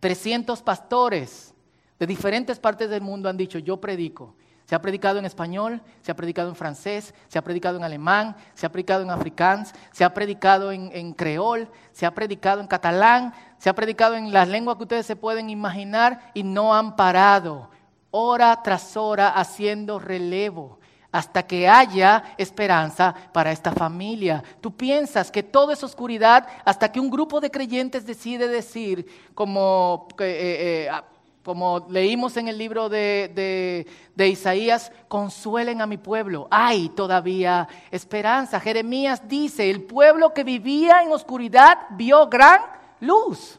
300 0.00 0.62
pastores 0.62 1.54
de 1.98 2.06
diferentes 2.06 2.58
partes 2.58 2.88
del 2.88 3.02
mundo 3.02 3.28
han 3.28 3.36
dicho, 3.36 3.58
yo 3.58 3.78
predico. 3.80 4.34
Se 4.70 4.76
ha 4.76 4.80
predicado 4.80 5.18
en 5.18 5.24
español, 5.24 5.82
se 6.00 6.12
ha 6.12 6.14
predicado 6.14 6.48
en 6.48 6.54
francés, 6.54 7.12
se 7.26 7.40
ha 7.40 7.42
predicado 7.42 7.76
en 7.76 7.82
alemán, 7.82 8.36
se 8.54 8.66
ha 8.66 8.68
predicado 8.70 9.02
en 9.02 9.10
afrikáans, 9.10 9.74
se 9.90 10.04
ha 10.04 10.14
predicado 10.14 10.70
en, 10.70 10.92
en 10.94 11.12
creol, 11.12 11.68
se 11.90 12.06
ha 12.06 12.14
predicado 12.14 12.60
en 12.60 12.68
catalán, 12.68 13.34
se 13.58 13.68
ha 13.68 13.74
predicado 13.74 14.14
en 14.14 14.32
las 14.32 14.46
lenguas 14.46 14.76
que 14.76 14.84
ustedes 14.84 15.06
se 15.06 15.16
pueden 15.16 15.50
imaginar 15.50 16.30
y 16.34 16.44
no 16.44 16.72
han 16.72 16.94
parado 16.94 17.68
hora 18.12 18.62
tras 18.62 18.96
hora 18.96 19.30
haciendo 19.30 19.98
relevo 19.98 20.78
hasta 21.10 21.42
que 21.42 21.68
haya 21.68 22.22
esperanza 22.38 23.12
para 23.32 23.50
esta 23.50 23.72
familia. 23.72 24.44
Tú 24.60 24.76
piensas 24.76 25.32
que 25.32 25.42
todo 25.42 25.72
es 25.72 25.82
oscuridad 25.82 26.46
hasta 26.64 26.92
que 26.92 27.00
un 27.00 27.10
grupo 27.10 27.40
de 27.40 27.50
creyentes 27.50 28.06
decide 28.06 28.46
decir, 28.46 29.04
como, 29.34 30.06
eh, 30.20 30.86
eh, 30.86 31.00
como 31.44 31.86
leímos 31.88 32.36
en 32.36 32.48
el 32.48 32.58
libro 32.58 32.88
de, 32.88 33.86
de 34.14 34.28
Isaías, 34.28 34.92
consuelen 35.08 35.80
a 35.80 35.86
mi 35.86 35.96
pueblo. 35.96 36.48
Hay 36.50 36.90
todavía 36.90 37.66
esperanza. 37.90 38.60
Jeremías 38.60 39.26
dice, 39.26 39.70
el 39.70 39.82
pueblo 39.82 40.34
que 40.34 40.44
vivía 40.44 41.02
en 41.02 41.12
oscuridad 41.12 41.78
vio 41.90 42.28
gran 42.28 42.60
luz. 43.00 43.58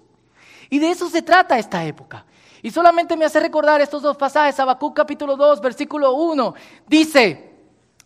Y 0.69 0.79
de 0.79 0.91
eso 0.91 1.09
se 1.09 1.21
trata 1.21 1.59
esta 1.59 1.83
época. 1.83 2.25
Y 2.61 2.69
solamente 2.69 3.17
me 3.17 3.25
hace 3.25 3.39
recordar 3.39 3.81
estos 3.81 4.01
dos 4.01 4.15
pasajes, 4.15 4.59
Habacuc 4.59 4.95
capítulo 4.95 5.35
2, 5.35 5.61
versículo 5.61 6.13
1. 6.13 6.53
Dice, 6.87 7.51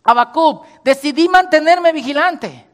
Habacuc, 0.02 0.64
decidí 0.82 1.28
mantenerme 1.28 1.92
vigilante. 1.92 2.66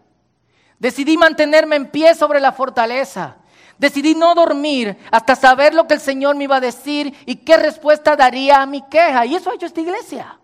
Decidí 0.78 1.16
mantenerme 1.16 1.76
en 1.76 1.90
pie 1.90 2.14
sobre 2.14 2.40
la 2.40 2.52
fortaleza. 2.52 3.36
Decidí 3.82 4.14
no 4.14 4.32
dormir 4.36 4.96
hasta 5.10 5.34
saber 5.34 5.74
lo 5.74 5.88
que 5.88 5.94
el 5.94 6.00
Señor 6.00 6.36
me 6.36 6.44
iba 6.44 6.54
a 6.54 6.60
decir 6.60 7.12
y 7.26 7.34
qué 7.34 7.56
respuesta 7.56 8.14
daría 8.14 8.62
a 8.62 8.66
mi 8.66 8.80
queja. 8.82 9.26
Y 9.26 9.34
eso 9.34 9.50
ha 9.50 9.56
hecho 9.56 9.66
esta 9.66 9.80
iglesia. 9.80 10.38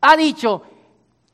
Ha 0.00 0.16
dicho, 0.16 0.62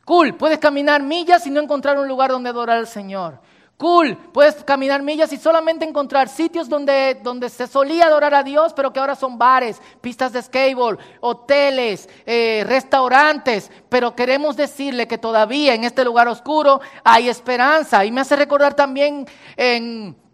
cool, 0.06 0.34
puedes 0.36 0.58
caminar 0.58 1.02
millas 1.02 1.46
y 1.46 1.50
no 1.50 1.60
encontrar 1.60 1.98
un 1.98 2.08
lugar 2.08 2.30
donde 2.30 2.48
adorar 2.48 2.78
al 2.78 2.86
Señor. 2.86 3.38
Cool, 3.76 4.16
puedes 4.16 4.64
caminar 4.64 5.02
millas 5.02 5.30
y 5.34 5.36
solamente 5.36 5.84
encontrar 5.84 6.30
sitios 6.30 6.66
donde, 6.66 7.20
donde 7.22 7.50
se 7.50 7.66
solía 7.66 8.06
adorar 8.06 8.32
a 8.32 8.42
Dios, 8.42 8.72
pero 8.72 8.90
que 8.90 8.98
ahora 8.98 9.16
son 9.16 9.36
bares, 9.36 9.82
pistas 10.00 10.32
de 10.32 10.40
skateboard, 10.40 10.98
hoteles, 11.20 12.08
eh, 12.24 12.64
restaurantes. 12.66 13.70
Pero 13.90 14.16
queremos 14.16 14.56
decirle 14.56 15.06
que 15.06 15.18
todavía 15.18 15.74
en 15.74 15.84
este 15.84 16.06
lugar 16.06 16.26
oscuro 16.26 16.80
hay 17.04 17.28
esperanza. 17.28 18.02
Y 18.06 18.10
me 18.10 18.22
hace 18.22 18.34
recordar 18.34 18.72
también 18.72 19.26
en... 19.58 20.24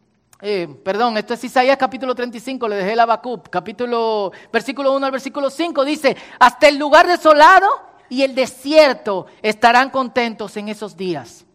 Eh, 0.45 0.67
perdón, 0.83 1.17
esto 1.17 1.35
es 1.35 1.45
Isaías 1.45 1.77
capítulo 1.77 2.17
35, 2.17 2.67
le 2.67 2.75
dejé 2.75 2.97
la 2.97 3.05
Habacuc, 3.05 3.49
capítulo, 3.49 4.33
versículo 4.53 4.93
1 4.93 5.07
al 5.07 5.13
versículo 5.13 5.49
5, 5.49 5.85
dice, 5.85 6.17
hasta 6.41 6.67
el 6.67 6.79
lugar 6.79 7.07
desolado 7.07 7.69
y 8.09 8.23
el 8.23 8.35
desierto 8.35 9.27
estarán 9.41 9.91
contentos 9.91 10.57
en 10.57 10.69
esos 10.69 10.97
días. 10.97 11.47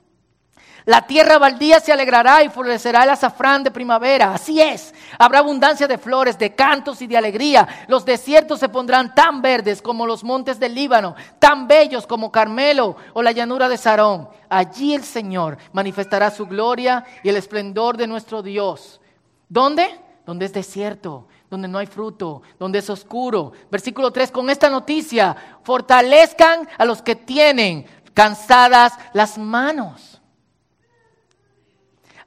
La 0.88 1.02
tierra 1.02 1.38
baldía 1.38 1.82
se 1.82 1.92
alegrará 1.92 2.44
y 2.44 2.50
florecerá 2.50 3.04
el 3.04 3.10
azafrán 3.10 3.62
de 3.62 3.72
primavera. 3.72 4.34
Así 4.34 4.62
es. 4.62 4.96
Habrá 5.20 5.40
abundancia 5.40 5.86
de 5.86 5.98
flores, 5.98 6.40
de 6.40 6.56
cantos 6.56 7.02
y 7.02 7.08
de 7.08 7.18
alegría. 7.18 7.68
Los 7.90 8.06
desiertos 8.06 8.62
se 8.62 8.70
pondrán 8.70 9.14
tan 9.14 9.42
verdes 9.42 9.82
como 9.82 10.08
los 10.08 10.24
montes 10.24 10.62
del 10.62 10.74
Líbano, 10.74 11.14
tan 11.40 11.68
bellos 11.68 12.08
como 12.08 12.32
Carmelo 12.32 12.96
o 13.12 13.22
la 13.22 13.34
llanura 13.34 13.68
de 13.68 13.76
Sarón. 13.76 14.30
Allí 14.48 14.94
el 14.96 15.04
Señor 15.04 15.58
manifestará 15.74 16.32
su 16.32 16.46
gloria 16.46 17.04
y 17.22 17.28
el 17.28 17.36
esplendor 17.36 17.98
de 17.98 18.08
nuestro 18.08 18.42
Dios. 18.42 19.02
¿Dónde? 19.50 19.90
Donde 20.26 20.46
es 20.46 20.54
desierto, 20.54 21.28
donde 21.50 21.68
no 21.68 21.80
hay 21.80 21.88
fruto, 21.88 22.44
donde 22.58 22.80
es 22.80 22.90
oscuro. 22.90 23.52
Versículo 23.70 24.12
3, 24.12 24.32
con 24.32 24.50
esta 24.50 24.70
noticia, 24.70 25.36
fortalezcan 25.64 26.66
a 26.78 26.86
los 26.86 27.02
que 27.02 27.18
tienen 27.18 27.86
cansadas 28.14 28.94
las 29.12 29.38
manos. 29.38 30.17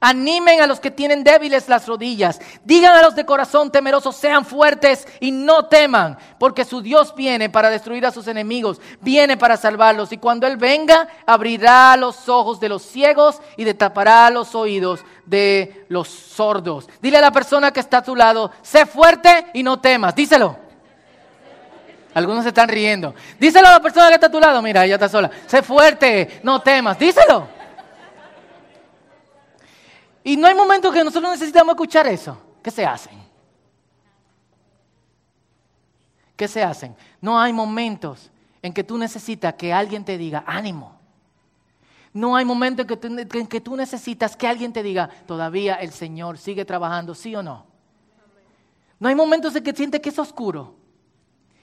Animen 0.03 0.61
a 0.61 0.65
los 0.65 0.79
que 0.79 0.89
tienen 0.89 1.23
débiles 1.23 1.69
las 1.69 1.85
rodillas. 1.85 2.41
Digan 2.63 2.95
a 2.95 3.03
los 3.03 3.13
de 3.13 3.23
corazón 3.23 3.71
temeroso, 3.71 4.11
sean 4.11 4.45
fuertes 4.45 5.07
y 5.19 5.31
no 5.31 5.67
teman, 5.67 6.17
porque 6.39 6.65
su 6.65 6.81
Dios 6.81 7.13
viene 7.13 7.51
para 7.51 7.69
destruir 7.69 8.07
a 8.07 8.11
sus 8.11 8.27
enemigos, 8.27 8.81
viene 8.99 9.37
para 9.37 9.57
salvarlos. 9.57 10.11
Y 10.11 10.17
cuando 10.17 10.47
Él 10.47 10.57
venga, 10.57 11.07
abrirá 11.27 11.95
los 11.97 12.27
ojos 12.27 12.59
de 12.59 12.69
los 12.69 12.81
ciegos 12.81 13.39
y 13.57 13.63
destapará 13.63 14.31
los 14.31 14.55
oídos 14.55 15.01
de 15.27 15.85
los 15.87 16.07
sordos. 16.07 16.89
Dile 16.99 17.19
a 17.19 17.21
la 17.21 17.31
persona 17.31 17.71
que 17.71 17.79
está 17.79 17.97
a 17.97 18.03
tu 18.03 18.15
lado, 18.15 18.49
sé 18.63 18.87
fuerte 18.87 19.51
y 19.53 19.61
no 19.61 19.79
temas. 19.79 20.15
Díselo. 20.15 20.57
Algunos 22.15 22.41
se 22.41 22.49
están 22.49 22.69
riendo. 22.69 23.13
Díselo 23.39 23.67
a 23.67 23.73
la 23.73 23.79
persona 23.79 24.07
que 24.09 24.15
está 24.15 24.27
a 24.27 24.31
tu 24.31 24.39
lado. 24.39 24.63
Mira, 24.63 24.83
ella 24.83 24.95
está 24.95 25.07
sola. 25.07 25.29
Sé 25.45 25.61
fuerte, 25.61 26.41
no 26.41 26.59
temas. 26.59 26.97
Díselo. 26.97 27.60
Y 30.23 30.37
no 30.37 30.47
hay 30.47 30.55
momentos 30.55 30.93
que 30.93 31.03
nosotros 31.03 31.31
necesitamos 31.31 31.73
escuchar 31.73 32.07
eso. 32.07 32.37
¿Qué 32.61 32.69
se 32.71 32.85
hacen? 32.85 33.31
¿qué 36.41 36.47
se 36.47 36.63
hacen? 36.63 36.95
No 37.21 37.39
hay 37.39 37.53
momentos 37.53 38.31
en 38.63 38.73
que 38.73 38.83
tú 38.83 38.97
necesitas 38.97 39.53
que 39.53 39.71
alguien 39.71 40.03
te 40.03 40.17
diga, 40.17 40.43
ánimo. 40.47 40.97
No 42.13 42.35
hay 42.35 42.45
momentos 42.45 42.83
en 42.89 43.47
que, 43.47 43.61
tú, 43.61 43.75
necesitas 43.75 44.35
que 44.35 44.47
alguien 44.47 44.73
te 44.73 44.81
diga, 44.81 45.07
todavía 45.27 45.75
el 45.75 45.91
Señor 45.91 46.39
sigue 46.39 46.65
trabajando, 46.65 47.13
sí 47.13 47.35
o 47.35 47.43
no. 47.43 47.67
No 48.99 49.07
hay 49.07 49.13
momentos 49.13 49.55
en 49.55 49.63
que 49.63 49.71
sientes 49.71 50.01
que 50.01 50.09
es 50.09 50.17
oscuro 50.17 50.73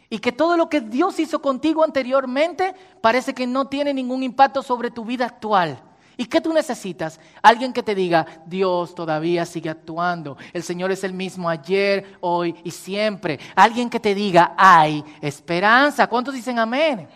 y 0.08 0.20
que 0.20 0.30
todo 0.30 0.56
lo 0.56 0.68
que 0.68 0.80
Dios 0.80 1.18
hizo 1.18 1.42
contigo 1.42 1.82
anteriormente 1.82 2.72
parece 3.00 3.34
que 3.34 3.48
no 3.48 3.66
tiene 3.66 3.92
ningún 3.92 4.22
impacto 4.22 4.62
sobre 4.62 4.92
tu 4.92 5.04
vida 5.04 5.26
actual. 5.26 5.82
¿Y 6.20 6.26
qué 6.26 6.40
tú 6.40 6.52
necesitas? 6.52 7.20
Alguien 7.40 7.72
que 7.72 7.80
te 7.80 7.94
diga, 7.94 8.26
Dios 8.44 8.92
todavía 8.92 9.46
sigue 9.46 9.70
actuando. 9.70 10.36
El 10.52 10.64
Señor 10.64 10.90
es 10.90 11.04
el 11.04 11.12
mismo 11.12 11.48
ayer, 11.48 12.16
hoy 12.20 12.56
y 12.64 12.72
siempre. 12.72 13.38
Alguien 13.54 13.88
que 13.88 14.00
te 14.00 14.16
diga, 14.16 14.52
hay 14.56 15.04
esperanza. 15.20 16.08
¿Cuántos 16.08 16.34
dicen 16.34 16.58
amén? 16.58 17.08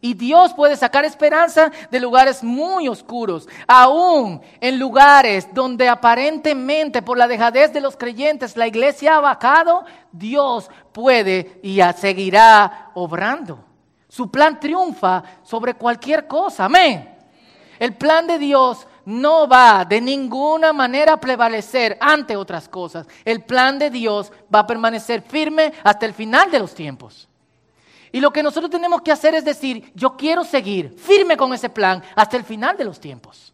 Y 0.00 0.14
Dios 0.14 0.54
puede 0.54 0.74
sacar 0.74 1.04
esperanza 1.04 1.70
de 1.90 2.00
lugares 2.00 2.42
muy 2.42 2.88
oscuros, 2.88 3.46
aún 3.68 4.40
en 4.58 4.78
lugares 4.78 5.46
donde 5.52 5.86
aparentemente 5.86 7.02
por 7.02 7.18
la 7.18 7.28
dejadez 7.28 7.74
de 7.74 7.82
los 7.82 7.98
creyentes 7.98 8.56
la 8.56 8.66
iglesia 8.66 9.16
ha 9.16 9.20
bajado, 9.20 9.84
Dios 10.10 10.70
puede 10.92 11.60
y 11.62 11.78
seguirá 11.98 12.90
obrando. 12.94 13.62
Su 14.08 14.30
plan 14.30 14.58
triunfa 14.58 15.22
sobre 15.42 15.74
cualquier 15.74 16.26
cosa. 16.26 16.64
Amén. 16.64 17.11
El 17.82 17.96
plan 17.96 18.28
de 18.28 18.38
Dios 18.38 18.86
no 19.06 19.48
va 19.48 19.84
de 19.84 20.00
ninguna 20.00 20.72
manera 20.72 21.14
a 21.14 21.20
prevalecer 21.20 21.98
ante 22.00 22.36
otras 22.36 22.68
cosas. 22.68 23.08
El 23.24 23.42
plan 23.42 23.76
de 23.76 23.90
Dios 23.90 24.30
va 24.54 24.60
a 24.60 24.66
permanecer 24.68 25.20
firme 25.20 25.72
hasta 25.82 26.06
el 26.06 26.14
final 26.14 26.48
de 26.48 26.60
los 26.60 26.76
tiempos. 26.76 27.28
Y 28.12 28.20
lo 28.20 28.32
que 28.32 28.44
nosotros 28.44 28.70
tenemos 28.70 29.02
que 29.02 29.10
hacer 29.10 29.34
es 29.34 29.44
decir, 29.44 29.90
yo 29.96 30.16
quiero 30.16 30.44
seguir 30.44 30.96
firme 30.96 31.36
con 31.36 31.52
ese 31.52 31.70
plan 31.70 32.04
hasta 32.14 32.36
el 32.36 32.44
final 32.44 32.76
de 32.76 32.84
los 32.84 33.00
tiempos. 33.00 33.51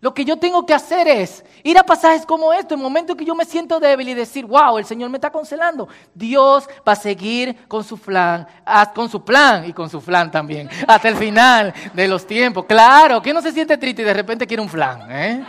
Lo 0.00 0.14
que 0.14 0.24
yo 0.24 0.36
tengo 0.36 0.64
que 0.64 0.74
hacer 0.74 1.08
es 1.08 1.44
ir 1.64 1.76
a 1.76 1.82
pasajes 1.82 2.24
como 2.24 2.52
esto, 2.52 2.74
en 2.74 2.80
momentos 2.80 3.16
que 3.16 3.24
yo 3.24 3.34
me 3.34 3.44
siento 3.44 3.80
débil 3.80 4.08
y 4.08 4.14
decir, 4.14 4.46
wow, 4.46 4.78
el 4.78 4.84
Señor 4.84 5.10
me 5.10 5.16
está 5.16 5.30
consolando. 5.30 5.88
Dios 6.14 6.68
va 6.86 6.92
a 6.92 6.96
seguir 6.96 7.66
con 7.66 7.82
su 7.82 7.98
plan, 7.98 8.46
con 8.94 9.08
su 9.08 9.24
plan 9.24 9.68
y 9.68 9.72
con 9.72 9.90
su 9.90 10.00
plan 10.00 10.30
también, 10.30 10.70
hasta 10.86 11.08
el 11.08 11.16
final 11.16 11.74
de 11.92 12.06
los 12.06 12.24
tiempos. 12.24 12.64
Claro, 12.66 13.20
¿quién 13.20 13.34
no 13.34 13.42
se 13.42 13.50
siente 13.50 13.76
triste 13.76 14.02
y 14.02 14.04
de 14.04 14.14
repente 14.14 14.46
quiere 14.46 14.62
un 14.62 14.68
flan? 14.68 15.10
Eh? 15.10 15.44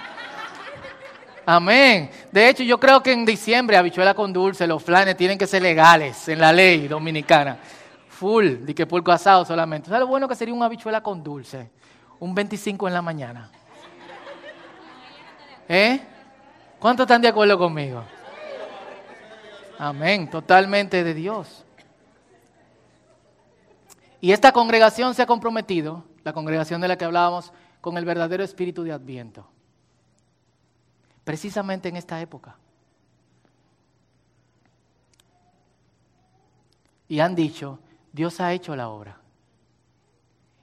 Amén. 1.45 2.09
De 2.31 2.49
hecho, 2.49 2.63
yo 2.63 2.79
creo 2.79 3.03
que 3.03 3.11
en 3.11 3.25
diciembre 3.25 3.77
habichuela 3.77 4.15
con 4.15 4.33
dulce, 4.33 4.65
los 4.65 4.83
flanes 4.83 5.15
tienen 5.15 5.37
que 5.37 5.45
ser 5.45 5.61
legales 5.61 6.27
en 6.27 6.39
la 6.39 6.51
ley 6.51 6.87
dominicana. 6.87 7.57
Full, 8.07 8.65
de 8.65 8.73
que 8.73 8.87
pulco 8.87 9.11
asado 9.11 9.45
solamente. 9.45 9.89
¿Sabes 9.89 10.01
lo 10.01 10.07
bueno 10.07 10.27
que 10.27 10.35
sería 10.35 10.53
un 10.53 10.63
habichuela 10.63 11.01
con 11.01 11.23
dulce? 11.23 11.69
Un 12.19 12.33
25 12.33 12.87
en 12.87 12.93
la 12.93 13.01
mañana. 13.01 13.49
¿Eh? 15.69 16.01
¿Cuántos 16.79 17.05
están 17.05 17.21
de 17.21 17.29
acuerdo 17.29 17.57
conmigo? 17.57 18.03
Amén, 19.77 20.29
totalmente 20.29 21.01
de 21.01 21.13
Dios. 21.13 21.63
Y 24.19 24.33
esta 24.33 24.51
congregación 24.51 25.15
se 25.15 25.21
ha 25.21 25.25
comprometido, 25.25 26.03
la 26.25 26.33
congregación 26.33 26.81
de 26.81 26.89
la 26.89 26.97
que 26.97 27.05
hablábamos, 27.05 27.53
con 27.79 27.97
el 27.97 28.03
verdadero 28.03 28.43
espíritu 28.43 28.83
de 28.83 28.91
Adviento 28.91 29.47
precisamente 31.29 31.87
en 31.87 31.95
esta 31.95 32.19
época. 32.19 32.57
Y 37.07 37.19
han 37.19 37.35
dicho, 37.35 37.77
Dios 38.11 38.39
ha 38.39 38.51
hecho 38.51 38.75
la 38.75 38.89
obra. 38.89 39.21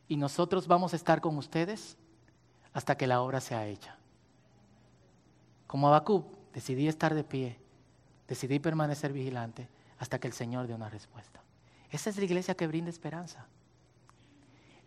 Y 0.08 0.16
nosotros 0.16 0.66
vamos 0.66 0.92
a 0.92 0.96
estar 0.96 1.20
con 1.20 1.37
ustedes 1.37 1.96
hasta 2.72 2.96
que 2.96 3.07
la 3.07 3.20
obra 3.20 3.40
sea 3.40 3.64
hecha. 3.68 3.95
Como 5.66 5.88
Abacub, 5.88 6.24
decidí 6.52 6.88
estar 6.88 7.14
de 7.14 7.24
pie, 7.24 7.59
decidí 8.29 8.59
permanecer 8.59 9.12
vigilante 9.12 9.68
hasta 9.98 10.18
que 10.18 10.29
el 10.29 10.33
Señor 10.33 10.66
dé 10.66 10.74
una 10.74 10.88
respuesta. 10.88 11.40
Esa 11.90 12.11
es 12.11 12.16
la 12.16 12.24
iglesia 12.24 12.55
que 12.55 12.66
brinda 12.66 12.90
esperanza. 12.90 13.46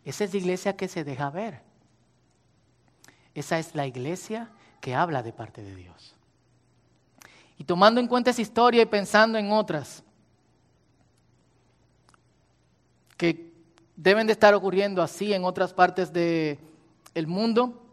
Esa 0.05 0.23
es 0.23 0.33
la 0.33 0.39
iglesia 0.39 0.75
que 0.75 0.87
se 0.87 1.03
deja 1.03 1.29
ver. 1.29 1.61
Esa 3.33 3.59
es 3.59 3.75
la 3.75 3.85
iglesia 3.87 4.49
que 4.81 4.95
habla 4.95 5.23
de 5.23 5.33
parte 5.33 5.61
de 5.61 5.75
Dios. 5.75 6.15
Y 7.57 7.63
tomando 7.65 7.99
en 7.99 8.07
cuenta 8.07 8.31
esa 8.31 8.41
historia 8.41 8.81
y 8.81 8.85
pensando 8.85 9.37
en 9.37 9.51
otras 9.51 10.03
que 13.17 13.53
deben 13.97 14.27
de 14.27 14.33
estar 14.33 14.53
ocurriendo 14.53 15.01
así 15.01 15.33
en 15.33 15.43
otras 15.43 15.73
partes 15.73 16.13
del 16.13 17.27
mundo, 17.27 17.88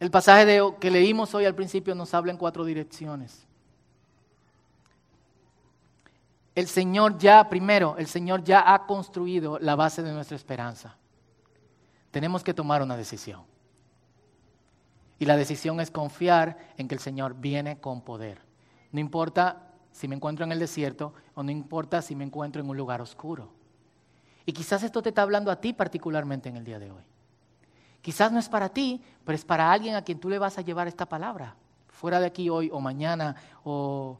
el 0.00 0.10
pasaje 0.10 0.46
de, 0.46 0.74
que 0.80 0.90
leímos 0.90 1.34
hoy 1.34 1.44
al 1.44 1.54
principio 1.54 1.94
nos 1.94 2.14
habla 2.14 2.32
en 2.32 2.38
cuatro 2.38 2.64
direcciones. 2.64 3.46
El 6.54 6.66
Señor 6.66 7.18
ya, 7.18 7.48
primero, 7.48 7.96
el 7.98 8.06
Señor 8.06 8.42
ya 8.42 8.72
ha 8.72 8.86
construido 8.86 9.58
la 9.58 9.76
base 9.76 10.02
de 10.02 10.12
nuestra 10.12 10.36
esperanza. 10.36 10.96
Tenemos 12.10 12.42
que 12.42 12.54
tomar 12.54 12.82
una 12.82 12.96
decisión. 12.96 13.42
Y 15.18 15.26
la 15.26 15.36
decisión 15.36 15.80
es 15.80 15.90
confiar 15.90 16.56
en 16.78 16.88
que 16.88 16.94
el 16.94 17.00
Señor 17.00 17.34
viene 17.34 17.78
con 17.78 18.00
poder. 18.00 18.40
No 18.92 19.00
importa 19.00 19.68
si 19.92 20.08
me 20.08 20.16
encuentro 20.16 20.46
en 20.46 20.52
el 20.52 20.58
desierto 20.58 21.12
o 21.34 21.42
no 21.42 21.50
importa 21.50 22.00
si 22.00 22.16
me 22.16 22.24
encuentro 22.24 22.62
en 22.62 22.70
un 22.70 22.76
lugar 22.76 23.02
oscuro. 23.02 23.50
Y 24.46 24.52
quizás 24.52 24.82
esto 24.82 25.02
te 25.02 25.10
está 25.10 25.22
hablando 25.22 25.50
a 25.50 25.60
ti 25.60 25.74
particularmente 25.74 26.48
en 26.48 26.56
el 26.56 26.64
día 26.64 26.78
de 26.78 26.90
hoy. 26.90 27.02
Quizás 28.02 28.32
no 28.32 28.38
es 28.38 28.48
para 28.48 28.68
ti, 28.68 29.00
pero 29.24 29.36
es 29.36 29.44
para 29.44 29.70
alguien 29.70 29.94
a 29.94 30.02
quien 30.02 30.18
tú 30.18 30.28
le 30.28 30.38
vas 30.38 30.58
a 30.58 30.62
llevar 30.62 30.88
esta 30.88 31.06
palabra, 31.06 31.54
fuera 31.88 32.18
de 32.18 32.26
aquí 32.26 32.48
hoy 32.48 32.70
o 32.72 32.80
mañana 32.80 33.36
o, 33.64 34.18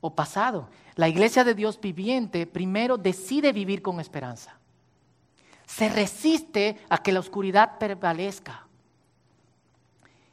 o 0.00 0.14
pasado. 0.14 0.68
La 0.94 1.08
iglesia 1.08 1.44
de 1.44 1.54
Dios 1.54 1.80
viviente 1.80 2.46
primero 2.46 2.96
decide 2.96 3.52
vivir 3.52 3.82
con 3.82 4.00
esperanza. 4.00 4.58
Se 5.66 5.88
resiste 5.88 6.78
a 6.88 6.98
que 6.98 7.12
la 7.12 7.20
oscuridad 7.20 7.78
prevalezca 7.78 8.66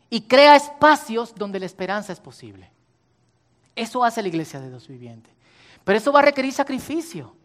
y 0.10 0.22
crea 0.22 0.56
espacios 0.56 1.36
donde 1.36 1.60
la 1.60 1.66
esperanza 1.66 2.14
es 2.14 2.20
posible. 2.22 2.72
Eso 3.76 4.04
hace 4.04 4.22
la 4.22 4.30
iglesia 4.30 4.62
de 4.62 4.70
Dios 4.70 4.88
viviente. 4.88 5.30
Pero 5.84 5.98
eso 5.98 6.14
va 6.14 6.20
a 6.20 6.24
requerir 6.24 6.54
sacrificio. 6.54 7.36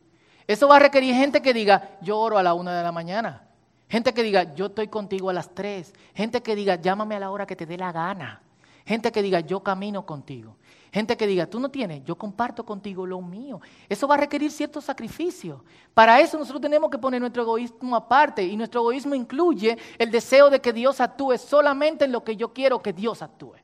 Eso 0.46 0.68
va 0.68 0.76
a 0.76 0.80
requerir 0.80 1.14
gente 1.14 1.42
que 1.42 1.52
diga, 1.52 1.98
yo 2.00 2.18
oro 2.18 2.38
a 2.38 2.42
la 2.42 2.54
una 2.54 2.76
de 2.76 2.82
la 2.84 2.92
mañana. 2.92 3.42
Gente 3.90 4.14
que 4.14 4.22
diga, 4.22 4.55
yo 4.55 4.66
estoy 4.66 4.87
contigo 4.87 5.31
a 5.31 5.33
las 5.33 5.53
tres. 5.53 5.92
Gente 6.14 6.42
que 6.42 6.55
diga, 6.55 6.76
llámame 6.76 7.16
a 7.16 7.20
la 7.20 7.31
hora 7.33 7.44
que 7.44 7.57
te 7.57 7.66
dé 7.66 7.76
la 7.76 7.90
gana. 7.90 8.40
Gente 8.87 9.11
que 9.11 9.20
diga, 9.20 9.40
yo 9.40 9.64
camino 9.64 10.07
contigo. 10.07 10.57
Gente 10.92 11.16
que 11.16 11.26
diga, 11.26 11.46
tú 11.46 11.59
no 11.59 11.70
tienes, 11.70 12.05
yo 12.05 12.16
comparto 12.16 12.64
contigo 12.64 13.05
lo 13.05 13.20
mío. 13.20 13.61
Eso 13.88 14.07
va 14.07 14.14
a 14.14 14.18
requerir 14.18 14.53
cierto 14.53 14.81
sacrificio. 14.81 15.64
Para 15.92 16.20
eso 16.20 16.38
nosotros 16.38 16.61
tenemos 16.61 16.88
que 16.88 16.98
poner 16.98 17.20
nuestro 17.20 17.42
egoísmo 17.42 17.96
aparte. 17.96 18.44
Y 18.44 18.57
nuestro 18.57 18.81
egoísmo 18.83 19.16
incluye 19.16 19.76
el 19.98 20.11
deseo 20.12 20.50
de 20.50 20.61
que 20.61 20.72
Dios 20.72 21.00
actúe 21.00 21.37
solamente 21.37 22.05
en 22.05 22.12
lo 22.12 22.22
que 22.22 22.37
yo 22.37 22.53
quiero 22.53 22.81
que 22.81 22.92
Dios 22.92 23.22
actúe. 23.22 23.57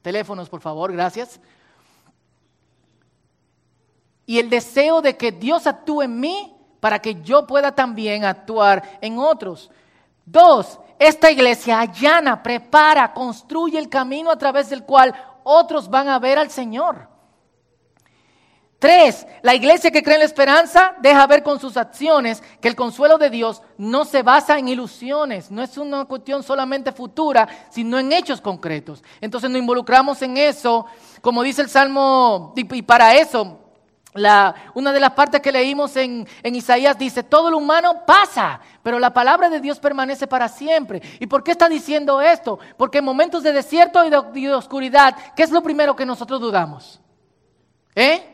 Teléfonos, 0.00 0.48
por 0.48 0.60
favor, 0.60 0.92
gracias. 0.92 1.40
Y 4.26 4.38
el 4.38 4.48
deseo 4.48 5.02
de 5.02 5.16
que 5.16 5.32
Dios 5.32 5.66
actúe 5.66 6.02
en 6.02 6.20
mí 6.20 6.55
para 6.86 7.00
que 7.00 7.20
yo 7.20 7.48
pueda 7.48 7.72
también 7.72 8.24
actuar 8.24 9.00
en 9.00 9.18
otros. 9.18 9.72
Dos, 10.24 10.78
esta 11.00 11.32
iglesia 11.32 11.80
allana, 11.80 12.40
prepara, 12.40 13.12
construye 13.12 13.76
el 13.76 13.88
camino 13.88 14.30
a 14.30 14.38
través 14.38 14.70
del 14.70 14.84
cual 14.84 15.12
otros 15.42 15.90
van 15.90 16.08
a 16.08 16.20
ver 16.20 16.38
al 16.38 16.48
Señor. 16.48 17.08
Tres, 18.78 19.26
la 19.42 19.56
iglesia 19.56 19.90
que 19.90 20.00
cree 20.00 20.14
en 20.14 20.20
la 20.20 20.26
esperanza 20.26 20.94
deja 21.00 21.26
ver 21.26 21.42
con 21.42 21.58
sus 21.58 21.76
acciones 21.76 22.40
que 22.60 22.68
el 22.68 22.76
consuelo 22.76 23.18
de 23.18 23.30
Dios 23.30 23.62
no 23.76 24.04
se 24.04 24.22
basa 24.22 24.56
en 24.56 24.68
ilusiones, 24.68 25.50
no 25.50 25.64
es 25.64 25.76
una 25.78 26.04
cuestión 26.04 26.44
solamente 26.44 26.92
futura, 26.92 27.48
sino 27.68 27.98
en 27.98 28.12
hechos 28.12 28.40
concretos. 28.40 29.02
Entonces 29.20 29.50
nos 29.50 29.58
involucramos 29.58 30.22
en 30.22 30.36
eso, 30.36 30.86
como 31.20 31.42
dice 31.42 31.62
el 31.62 31.68
Salmo, 31.68 32.54
y 32.54 32.82
para 32.82 33.16
eso 33.16 33.65
una 34.74 34.92
de 34.92 35.00
las 35.00 35.12
partes 35.12 35.40
que 35.40 35.52
leímos 35.52 35.96
en, 35.96 36.26
Isaías 36.44 36.98
dice, 36.98 37.22
todo 37.22 37.50
lo 37.50 37.58
humano 37.58 38.04
pasa, 38.06 38.60
pero 38.82 38.98
la 38.98 39.12
palabra 39.12 39.48
de 39.48 39.60
Dios 39.60 39.78
permanece 39.78 40.26
para 40.26 40.48
siempre. 40.48 41.02
¿Y 41.20 41.26
por 41.26 41.44
qué 41.44 41.52
está 41.52 41.68
diciendo 41.68 42.20
esto? 42.20 42.58
Porque 42.76 42.98
en 42.98 43.04
momentos 43.04 43.42
de 43.42 43.52
desierto 43.52 44.04
y 44.04 44.10
de, 44.10 44.54
oscuridad, 44.54 45.16
¿qué 45.34 45.42
es 45.42 45.50
lo 45.50 45.62
primero 45.62 45.94
que 45.94 46.06
nosotros 46.06 46.40
dudamos? 46.40 47.00
¿Eh? 47.94 48.32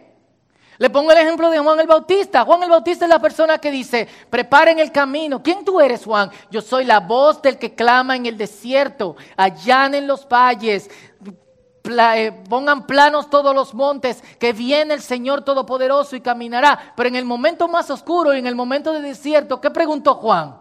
Le 0.79 0.91
pongo 0.91 1.13
el 1.13 1.19
ejemplo 1.19 1.49
de 1.51 1.59
Juan 1.61 1.79
el 1.79 1.87
Bautista. 1.87 2.45
Juan 2.45 2.63
el 2.65 2.71
Bautista 2.71 3.05
es 3.05 3.09
la 3.09 3.21
persona 3.21 3.59
que 3.59 3.71
dice, 3.71 4.09
preparen 4.29 4.81
el 4.81 4.91
camino. 4.91 5.41
¿Quién 5.41 5.65
tú 5.65 5.81
eres, 5.81 6.05
Juan? 6.05 6.31
Yo 6.51 6.61
soy 6.61 6.85
la 6.85 6.99
voz 6.99 7.41
del 7.41 7.57
que 7.57 7.75
clama 7.75 8.17
en 8.17 8.27
el 8.27 8.37
desierto, 8.37 9.15
allanen 9.37 10.09
los 10.09 10.27
valles, 10.27 10.91
eh, 11.85 12.33
pongan 12.49 12.87
planos 12.87 13.29
todos 13.29 13.55
los 13.55 13.75
montes, 13.75 14.23
que 14.39 14.53
viene 14.53 14.95
el 14.95 15.03
Señor 15.03 15.43
Todopoderoso 15.43 16.17
y 16.17 16.21
caminará. 16.21 16.93
Pero 16.97 17.09
en 17.09 17.17
el 17.17 17.25
momento 17.25 17.69
más 17.69 17.91
oscuro 17.91 18.35
y 18.35 18.39
en 18.39 18.47
el 18.47 18.55
momento 18.55 18.93
de 18.93 19.01
desierto, 19.01 19.61
¿qué 19.61 19.71
preguntó 19.71 20.15
Juan? 20.15 20.57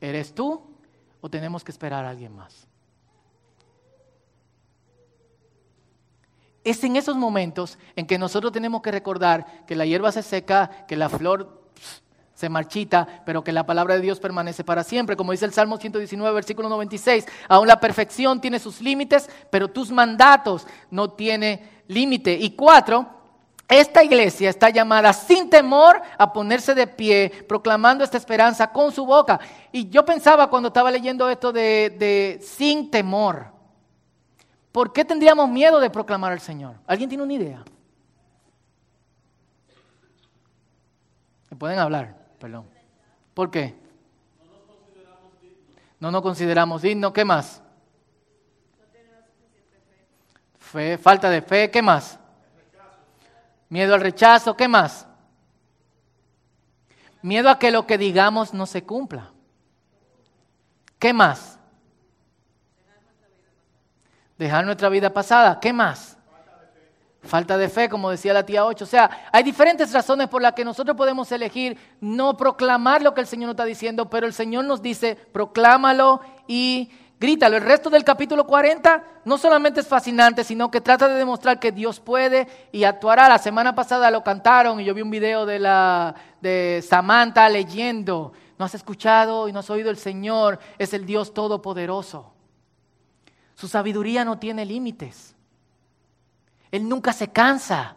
¿Eres 0.00 0.34
tú 0.34 0.60
o 1.20 1.30
tenemos 1.30 1.62
que 1.64 1.70
esperar 1.70 2.04
a 2.04 2.10
alguien 2.10 2.34
más? 2.34 2.66
Es 6.64 6.82
en 6.84 6.96
esos 6.96 7.16
momentos 7.16 7.78
en 7.96 8.06
que 8.06 8.18
nosotros 8.18 8.52
tenemos 8.52 8.82
que 8.82 8.92
recordar 8.92 9.64
que 9.66 9.74
la 9.74 9.84
hierba 9.84 10.12
se 10.12 10.22
seca, 10.22 10.86
que 10.86 10.96
la 10.96 11.08
flor 11.08 11.61
se 12.42 12.48
marchita, 12.48 13.06
pero 13.24 13.44
que 13.44 13.52
la 13.52 13.64
palabra 13.64 13.94
de 13.94 14.00
Dios 14.00 14.18
permanece 14.18 14.64
para 14.64 14.82
siempre. 14.82 15.16
Como 15.16 15.30
dice 15.30 15.44
el 15.44 15.52
Salmo 15.52 15.76
119, 15.76 16.34
versículo 16.34 16.68
96, 16.68 17.24
aún 17.48 17.68
la 17.68 17.78
perfección 17.78 18.40
tiene 18.40 18.58
sus 18.58 18.80
límites, 18.80 19.30
pero 19.48 19.68
tus 19.68 19.92
mandatos 19.92 20.66
no 20.90 21.10
tienen 21.10 21.60
límite. 21.86 22.32
Y 22.32 22.56
cuatro, 22.56 23.06
esta 23.68 24.02
iglesia 24.02 24.50
está 24.50 24.70
llamada 24.70 25.12
sin 25.12 25.48
temor 25.48 26.02
a 26.18 26.32
ponerse 26.32 26.74
de 26.74 26.88
pie, 26.88 27.30
proclamando 27.46 28.02
esta 28.02 28.16
esperanza 28.16 28.72
con 28.72 28.90
su 28.90 29.06
boca. 29.06 29.38
Y 29.70 29.88
yo 29.88 30.04
pensaba 30.04 30.50
cuando 30.50 30.66
estaba 30.66 30.90
leyendo 30.90 31.30
esto 31.30 31.52
de, 31.52 31.94
de 31.96 32.40
sin 32.42 32.90
temor, 32.90 33.52
¿por 34.72 34.92
qué 34.92 35.04
tendríamos 35.04 35.48
miedo 35.48 35.78
de 35.78 35.90
proclamar 35.90 36.32
al 36.32 36.40
Señor? 36.40 36.74
¿Alguien 36.88 37.08
tiene 37.08 37.22
una 37.22 37.34
idea? 37.34 37.62
¿Me 41.50 41.56
pueden 41.56 41.78
hablar? 41.78 42.21
Perdón. 42.42 42.66
¿Por 43.34 43.52
qué? 43.52 43.72
No 46.00 46.10
nos 46.10 46.22
consideramos 46.22 46.82
dignos. 46.82 47.12
¿Qué 47.12 47.24
más? 47.24 47.62
Fe, 50.58 50.98
falta 50.98 51.30
de 51.30 51.40
fe. 51.40 51.70
¿Qué 51.70 51.80
más? 51.80 52.18
Miedo 53.68 53.94
al 53.94 54.00
rechazo. 54.00 54.56
¿Qué 54.56 54.66
más? 54.66 55.06
Miedo 57.22 57.48
a 57.48 57.60
que 57.60 57.70
lo 57.70 57.86
que 57.86 57.96
digamos 57.96 58.52
no 58.52 58.66
se 58.66 58.82
cumpla. 58.82 59.30
¿Qué 60.98 61.12
más? 61.12 61.60
Dejar 64.36 64.64
nuestra 64.64 64.88
vida 64.88 65.14
pasada. 65.14 65.60
¿Qué 65.60 65.72
más? 65.72 66.11
Falta 67.22 67.56
de 67.56 67.68
fe, 67.68 67.88
como 67.88 68.10
decía 68.10 68.32
la 68.32 68.44
tía 68.44 68.64
8. 68.64 68.84
O 68.84 68.86
sea, 68.86 69.28
hay 69.30 69.44
diferentes 69.44 69.92
razones 69.92 70.28
por 70.28 70.42
las 70.42 70.54
que 70.54 70.64
nosotros 70.64 70.96
podemos 70.96 71.30
elegir 71.30 71.78
no 72.00 72.36
proclamar 72.36 73.00
lo 73.00 73.14
que 73.14 73.20
el 73.20 73.28
Señor 73.28 73.46
nos 73.46 73.52
está 73.54 73.64
diciendo, 73.64 74.10
pero 74.10 74.26
el 74.26 74.32
Señor 74.32 74.64
nos 74.64 74.82
dice, 74.82 75.14
proclámalo 75.14 76.20
y 76.48 76.90
grítalo. 77.20 77.56
El 77.56 77.62
resto 77.62 77.90
del 77.90 78.02
capítulo 78.02 78.44
40 78.44 79.04
no 79.24 79.38
solamente 79.38 79.80
es 79.80 79.86
fascinante, 79.86 80.42
sino 80.42 80.68
que 80.68 80.80
trata 80.80 81.06
de 81.06 81.14
demostrar 81.14 81.60
que 81.60 81.70
Dios 81.70 82.00
puede 82.00 82.48
y 82.72 82.82
actuará. 82.82 83.28
La 83.28 83.38
semana 83.38 83.72
pasada 83.72 84.10
lo 84.10 84.24
cantaron 84.24 84.80
y 84.80 84.84
yo 84.84 84.92
vi 84.92 85.02
un 85.02 85.10
video 85.10 85.46
de, 85.46 85.60
la, 85.60 86.16
de 86.40 86.84
Samantha 86.86 87.48
leyendo. 87.48 88.32
No 88.58 88.64
has 88.64 88.74
escuchado 88.74 89.46
y 89.46 89.52
no 89.52 89.60
has 89.60 89.70
oído 89.70 89.90
el 89.90 89.96
Señor, 89.96 90.58
es 90.76 90.92
el 90.92 91.06
Dios 91.06 91.32
todopoderoso. 91.32 92.32
Su 93.54 93.68
sabiduría 93.68 94.24
no 94.24 94.40
tiene 94.40 94.66
límites. 94.66 95.36
Él 96.72 96.88
nunca 96.88 97.12
se 97.12 97.28
cansa. 97.28 97.94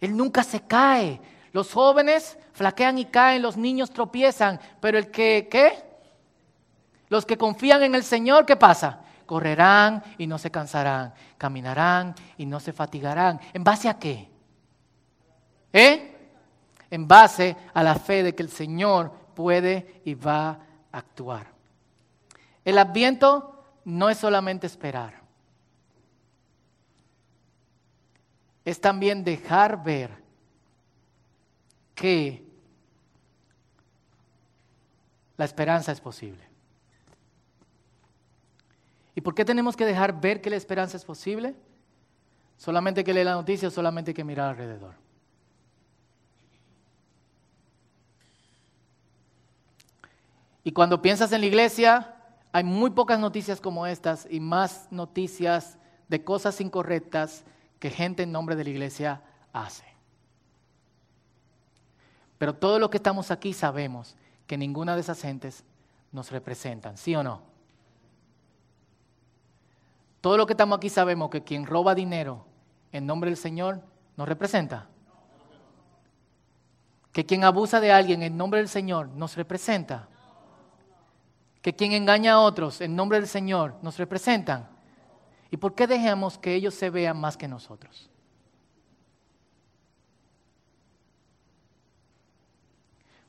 Él 0.00 0.16
nunca 0.16 0.44
se 0.44 0.60
cae. 0.60 1.20
Los 1.52 1.72
jóvenes 1.72 2.38
flaquean 2.52 2.98
y 2.98 3.06
caen, 3.06 3.42
los 3.42 3.56
niños 3.56 3.90
tropiezan, 3.90 4.60
pero 4.80 4.98
el 4.98 5.10
que, 5.10 5.48
¿qué? 5.50 5.82
Los 7.08 7.24
que 7.24 7.38
confían 7.38 7.82
en 7.82 7.94
el 7.94 8.04
Señor, 8.04 8.44
¿qué 8.44 8.56
pasa? 8.56 9.00
Correrán 9.26 10.02
y 10.18 10.26
no 10.26 10.36
se 10.36 10.50
cansarán, 10.50 11.14
caminarán 11.38 12.14
y 12.36 12.44
no 12.44 12.60
se 12.60 12.72
fatigarán. 12.72 13.40
¿En 13.52 13.64
base 13.64 13.88
a 13.88 13.98
qué? 13.98 14.28
¿Eh? 15.72 16.10
En 16.90 17.08
base 17.08 17.56
a 17.72 17.82
la 17.82 17.94
fe 17.94 18.22
de 18.22 18.34
que 18.34 18.42
el 18.42 18.50
Señor 18.50 19.12
puede 19.34 20.02
y 20.04 20.14
va 20.14 20.48
a 20.50 20.58
actuar. 20.92 21.46
El 22.64 22.78
adviento 22.78 23.64
no 23.84 24.10
es 24.10 24.18
solamente 24.18 24.66
esperar. 24.66 25.23
Es 28.64 28.80
también 28.80 29.24
dejar 29.24 29.82
ver 29.82 30.10
que 31.94 32.44
la 35.36 35.44
esperanza 35.44 35.92
es 35.92 36.00
posible. 36.00 36.42
¿Y 39.14 39.20
por 39.20 39.34
qué 39.34 39.44
tenemos 39.44 39.76
que 39.76 39.84
dejar 39.84 40.20
ver 40.20 40.40
que 40.40 40.50
la 40.50 40.56
esperanza 40.56 40.96
es 40.96 41.04
posible? 41.04 41.54
Solamente 42.56 43.04
que 43.04 43.14
leer 43.14 43.26
la 43.26 43.34
noticia, 43.34 43.70
solamente 43.70 44.14
que 44.14 44.24
mirar 44.24 44.50
alrededor. 44.50 44.94
Y 50.64 50.72
cuando 50.72 51.02
piensas 51.02 51.30
en 51.32 51.42
la 51.42 51.46
iglesia, 51.46 52.16
hay 52.50 52.64
muy 52.64 52.90
pocas 52.90 53.20
noticias 53.20 53.60
como 53.60 53.86
estas 53.86 54.26
y 54.30 54.40
más 54.40 54.88
noticias 54.90 55.76
de 56.08 56.24
cosas 56.24 56.60
incorrectas 56.60 57.44
que 57.84 57.90
gente 57.90 58.22
en 58.22 58.32
nombre 58.32 58.56
de 58.56 58.64
la 58.64 58.70
iglesia 58.70 59.20
hace. 59.52 59.84
Pero 62.38 62.54
todo 62.54 62.78
lo 62.78 62.88
que 62.88 62.96
estamos 62.96 63.30
aquí 63.30 63.52
sabemos 63.52 64.16
que 64.46 64.56
ninguna 64.56 64.94
de 64.94 65.02
esas 65.02 65.20
gentes 65.20 65.64
nos 66.10 66.30
representan, 66.30 66.96
¿sí 66.96 67.14
o 67.14 67.22
no? 67.22 67.42
Todo 70.22 70.38
lo 70.38 70.46
que 70.46 70.54
estamos 70.54 70.78
aquí 70.78 70.88
sabemos 70.88 71.28
que 71.28 71.44
quien 71.44 71.66
roba 71.66 71.94
dinero 71.94 72.46
en 72.90 73.04
nombre 73.04 73.28
del 73.28 73.36
Señor 73.36 73.82
nos 74.16 74.26
representa. 74.26 74.88
Que 77.12 77.26
quien 77.26 77.44
abusa 77.44 77.80
de 77.80 77.92
alguien 77.92 78.22
en 78.22 78.38
nombre 78.38 78.60
del 78.60 78.70
Señor 78.70 79.08
nos 79.08 79.36
representa. 79.36 80.08
Que 81.60 81.74
quien 81.74 81.92
engaña 81.92 82.32
a 82.32 82.40
otros 82.40 82.80
en 82.80 82.96
nombre 82.96 83.18
del 83.18 83.28
Señor 83.28 83.74
nos 83.82 83.98
representan. 83.98 84.73
¿Y 85.54 85.56
por 85.56 85.76
qué 85.76 85.86
dejamos 85.86 86.36
que 86.36 86.52
ellos 86.52 86.74
se 86.74 86.90
vean 86.90 87.16
más 87.20 87.36
que 87.36 87.46
nosotros? 87.46 88.10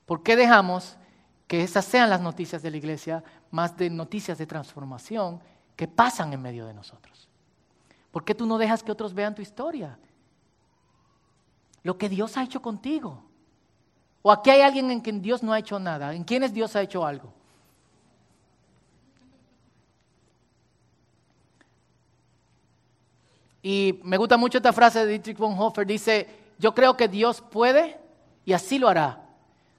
¿Por 0.07 0.23
qué 0.23 0.35
dejamos 0.35 0.97
que 1.45 1.61
esas 1.61 1.85
sean 1.85 2.09
las 2.09 2.21
noticias 2.21 2.63
de 2.63 2.71
la 2.71 2.77
iglesia 2.77 3.23
más 3.51 3.77
de 3.77 3.91
noticias 3.91 4.39
de 4.39 4.47
transformación 4.47 5.39
que 5.75 5.87
pasan 5.87 6.33
en 6.33 6.41
medio 6.41 6.65
de 6.65 6.73
nosotros? 6.73 7.29
¿Por 8.09 8.25
qué 8.25 8.33
tú 8.33 8.47
no 8.47 8.57
dejas 8.57 8.81
que 8.81 8.91
otros 8.91 9.13
vean 9.13 9.35
tu 9.35 9.43
historia? 9.43 9.99
Lo 11.83 11.95
que 11.95 12.09
Dios 12.09 12.37
ha 12.37 12.43
hecho 12.43 12.59
contigo. 12.59 13.23
¿O 14.23 14.31
aquí 14.31 14.49
hay 14.49 14.61
alguien 14.61 14.89
en 14.89 15.01
quien 15.01 15.21
Dios 15.21 15.43
no 15.43 15.53
ha 15.53 15.59
hecho 15.59 15.77
nada? 15.77 16.15
¿En 16.15 16.23
quienes 16.23 16.55
Dios 16.55 16.75
ha 16.75 16.81
hecho 16.81 17.05
algo? 17.05 17.31
Y 23.67 23.99
me 24.03 24.17
gusta 24.17 24.37
mucho 24.37 24.59
esta 24.59 24.71
frase 24.71 24.99
de 24.99 25.13
Dietrich 25.13 25.39
Bonhoeffer. 25.39 25.87
Dice, 25.87 26.27
yo 26.59 26.75
creo 26.75 26.95
que 26.95 27.07
Dios 27.07 27.41
puede 27.41 27.99
y 28.45 28.53
así 28.53 28.77
lo 28.77 28.87
hará. 28.87 29.23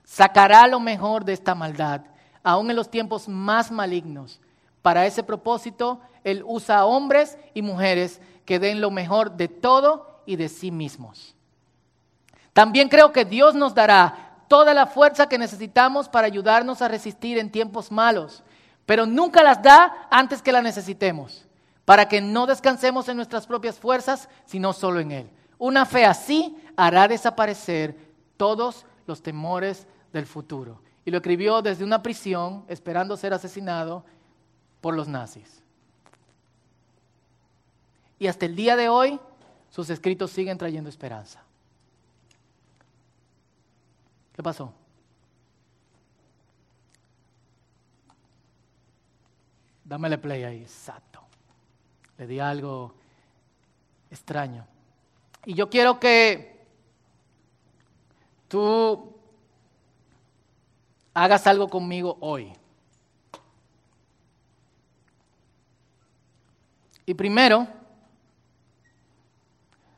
Sacará 0.03 0.67
lo 0.67 0.81
mejor 0.81 1.25
de 1.25 1.33
esta 1.33 1.55
maldad, 1.55 2.01
aún 2.43 2.69
en 2.69 2.75
los 2.75 2.91
tiempos 2.91 3.29
más 3.29 3.71
malignos. 3.71 4.41
Para 4.83 5.07
ese 5.07 5.23
propósito, 5.23 6.01
Él 6.25 6.43
usa 6.45 6.79
a 6.79 6.85
hombres 6.85 7.39
y 7.55 7.63
mujeres 7.63 8.21
que 8.45 8.59
den 8.59 8.81
lo 8.81 8.91
mejor 8.91 9.37
de 9.37 9.47
todo 9.47 10.21
y 10.27 10.35
de 10.35 10.49
sí 10.49 10.73
mismos. 10.73 11.37
También 12.53 12.89
creo 12.89 13.13
que 13.13 13.25
Dios 13.25 13.55
nos 13.55 13.73
dará 13.73 14.41
toda 14.49 14.75
la 14.75 14.87
fuerza 14.87 15.29
que 15.29 15.39
necesitamos 15.39 16.09
para 16.09 16.27
ayudarnos 16.27 16.83
a 16.83 16.89
resistir 16.89 17.39
en 17.39 17.53
tiempos 17.53 17.93
malos, 17.93 18.43
pero 18.85 19.07
nunca 19.07 19.45
las 19.45 19.63
da 19.63 20.09
antes 20.11 20.43
que 20.43 20.51
la 20.51 20.61
necesitemos 20.61 21.46
para 21.87 22.09
que 22.09 22.21
no 22.21 22.47
descansemos 22.47 23.09
en 23.09 23.17
nuestras 23.17 23.47
propias 23.47 23.79
fuerzas, 23.79 24.29
sino 24.45 24.73
solo 24.73 24.99
en 24.99 25.13
Él. 25.13 25.31
Una 25.57 25.87
fe 25.87 26.05
así 26.05 26.55
hará 26.77 27.09
desaparecer 27.09 27.97
todos 28.37 28.85
los 29.07 29.23
temores 29.23 29.87
del 30.13 30.27
futuro. 30.27 30.83
Y 31.05 31.13
lo 31.13 31.19
escribió 31.19 31.63
desde 31.63 31.85
una 31.85 32.03
prisión, 32.03 32.65
esperando 32.67 33.17
ser 33.17 33.33
asesinado 33.33 34.05
por 34.81 34.95
los 34.95 35.07
nazis. 35.07 35.63
Y 38.19 38.27
hasta 38.27 38.47
el 38.47 38.57
día 38.57 38.75
de 38.75 38.89
hoy, 38.89 39.21
sus 39.71 39.89
escritos 39.89 40.33
siguen 40.33 40.59
trayendo 40.59 40.91
esperanza. 40.91 41.41
¿Qué 44.33 44.43
pasó? 44.43 44.73
Dámele 49.85 50.19
play 50.19 50.43
ahí, 50.43 50.63
exacto 50.63 51.16
le 52.19 52.27
di 52.27 52.41
algo 52.41 52.95
extraño. 54.11 54.67
Y 55.45 55.55
yo 55.55 55.69
quiero 55.69 56.01
que 56.01 56.67
tú 58.49 59.17
hagas 61.15 61.47
algo 61.47 61.69
conmigo 61.69 62.17
hoy. 62.21 62.53
Y 67.05 67.15
primero, 67.15 67.69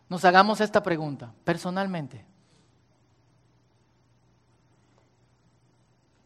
nos 0.09 0.25
hagamos 0.25 0.61
esta 0.61 0.83
pregunta 0.83 1.33
personalmente. 1.45 2.25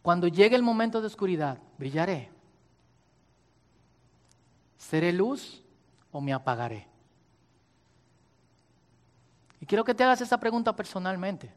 Cuando 0.03 0.27
llegue 0.27 0.57
el 0.57 0.63
momento 0.63 1.01
de 1.01 1.07
oscuridad, 1.07 1.59
brillaré. 1.79 2.29
¿Seré 4.77 5.13
luz 5.13 5.62
o 6.13 6.21
me 6.21 6.33
apagaré? 6.33 6.87
Y 9.61 9.67
quiero 9.67 9.85
que 9.85 9.95
te 9.95 10.05
hagas 10.05 10.21
esa 10.21 10.39
pregunta 10.39 10.77
personalmente. 10.77 11.53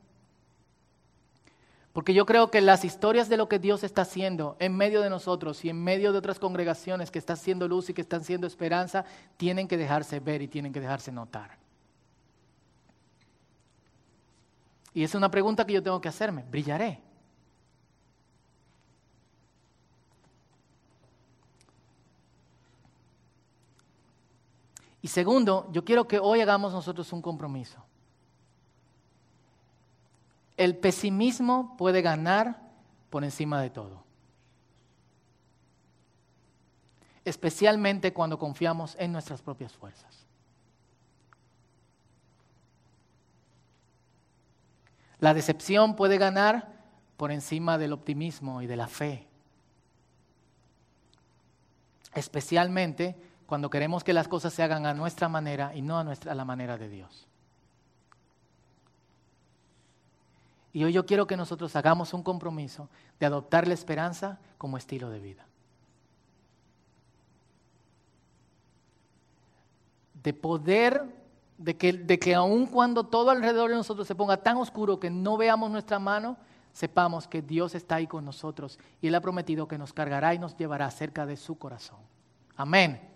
Porque 1.96 2.14
yo 2.14 2.26
creo 2.26 2.52
que 2.52 2.60
las 2.60 2.84
historias 2.84 3.30
de 3.30 3.38
lo 3.38 3.48
que 3.48 3.58
Dios 3.58 3.84
está 3.84 4.02
haciendo 4.02 4.58
en 4.60 4.76
medio 4.76 5.02
de 5.02 5.10
nosotros 5.10 5.64
y 5.64 5.70
en 5.70 5.82
medio 5.82 6.12
de 6.12 6.18
otras 6.18 6.40
congregaciones 6.40 7.10
que 7.10 7.20
están 7.20 7.38
siendo 7.38 7.68
luz 7.68 7.90
y 7.90 7.94
que 7.94 8.02
están 8.02 8.24
siendo 8.24 8.48
esperanza, 8.48 9.06
tienen 9.38 9.68
que 9.68 9.78
dejarse 9.78 10.20
ver 10.20 10.42
y 10.42 10.50
tienen 10.50 10.74
que 10.74 10.82
dejarse 10.82 11.12
notar. 11.12 11.58
Y 14.94 15.04
es 15.04 15.16
una 15.16 15.32
pregunta 15.32 15.66
que 15.66 15.74
yo 15.74 15.82
tengo 15.82 16.02
que 16.02 16.10
hacerme. 16.10 16.44
¿Brillaré? 16.44 17.05
Y 25.06 25.08
segundo, 25.08 25.70
yo 25.72 25.86
quiero 25.86 26.08
que 26.08 26.18
hoy 26.18 26.42
hagamos 26.42 26.74
nosotros 26.74 27.14
un 27.14 27.22
compromiso. 27.22 27.78
El 30.58 30.76
pesimismo 30.76 31.78
puede 31.78 32.02
ganar 32.02 32.60
por 33.12 33.24
encima 33.24 33.62
de 33.62 33.70
todo. 33.70 34.04
Especialmente 37.24 38.14
cuando 38.14 38.40
confiamos 38.40 38.96
en 38.98 39.12
nuestras 39.12 39.44
propias 39.44 39.74
fuerzas. 39.74 40.26
La 45.20 45.36
decepción 45.36 45.96
puede 45.96 46.18
ganar 46.18 46.74
por 47.16 47.32
encima 47.32 47.78
del 47.78 47.94
optimismo 47.94 48.64
y 48.64 48.66
de 48.66 48.76
la 48.76 48.88
fe. 48.88 49.28
Especialmente 52.16 53.16
cuando 53.46 53.70
queremos 53.70 54.04
que 54.04 54.14
las 54.14 54.28
cosas 54.28 54.54
se 54.54 54.64
hagan 54.64 54.86
a 54.86 54.94
nuestra 54.94 55.30
manera 55.30 55.76
y 55.76 55.82
no 55.82 55.98
a, 56.00 56.04
nuestra, 56.04 56.32
a 56.32 56.36
la 56.36 56.46
manera 56.46 56.78
de 56.78 56.90
Dios. 56.90 57.28
Y 60.76 60.84
hoy 60.84 60.92
yo 60.92 61.06
quiero 61.06 61.26
que 61.26 61.38
nosotros 61.38 61.74
hagamos 61.78 62.14
un 62.14 62.22
compromiso 62.22 62.90
de 63.18 63.26
adoptar 63.26 63.66
la 63.66 63.74
esperanza 63.74 64.40
como 64.58 64.78
estilo 64.78 65.10
de 65.10 65.20
vida. 65.22 65.48
De 70.22 70.34
poder, 70.34 71.06
de 71.58 71.78
que, 71.78 71.94
de 71.94 72.20
que 72.20 72.36
aun 72.36 72.66
cuando 72.66 73.06
todo 73.06 73.30
alrededor 73.30 73.70
de 73.70 73.78
nosotros 73.78 74.06
se 74.06 74.16
ponga 74.16 74.36
tan 74.36 74.58
oscuro 74.58 75.00
que 75.00 75.10
no 75.10 75.38
veamos 75.38 75.72
nuestra 75.72 75.98
mano, 75.98 76.36
sepamos 76.74 77.26
que 77.26 77.42
Dios 77.42 77.74
está 77.74 77.96
ahí 77.96 78.08
con 78.08 78.26
nosotros 78.26 78.78
y 79.02 79.08
Él 79.08 79.16
ha 79.16 79.22
prometido 79.22 79.70
que 79.70 79.78
nos 79.78 79.94
cargará 79.94 80.34
y 80.34 80.40
nos 80.40 80.58
llevará 80.58 80.92
cerca 80.92 81.26
de 81.26 81.38
su 81.38 81.58
corazón. 81.58 82.00
Amén. 82.58 83.15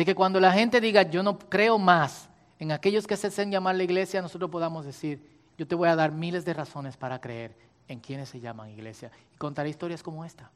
De 0.00 0.06
que 0.06 0.14
cuando 0.14 0.40
la 0.40 0.50
gente 0.50 0.80
diga, 0.80 1.02
yo 1.02 1.22
no 1.22 1.38
creo 1.38 1.78
más, 1.78 2.30
en 2.58 2.72
aquellos 2.72 3.06
que 3.06 3.18
se 3.18 3.26
hacen 3.26 3.50
llamar 3.50 3.74
la 3.74 3.82
iglesia, 3.82 4.22
nosotros 4.22 4.50
podamos 4.50 4.86
decir, 4.86 5.20
yo 5.58 5.68
te 5.68 5.74
voy 5.74 5.90
a 5.90 5.94
dar 5.94 6.10
miles 6.10 6.42
de 6.46 6.54
razones 6.54 6.96
para 6.96 7.20
creer 7.20 7.54
en 7.86 8.00
quienes 8.00 8.30
se 8.30 8.40
llaman 8.40 8.70
iglesia. 8.70 9.10
Y 9.34 9.36
contaré 9.36 9.68
historias 9.68 10.02
como 10.02 10.24
esta. 10.24 10.50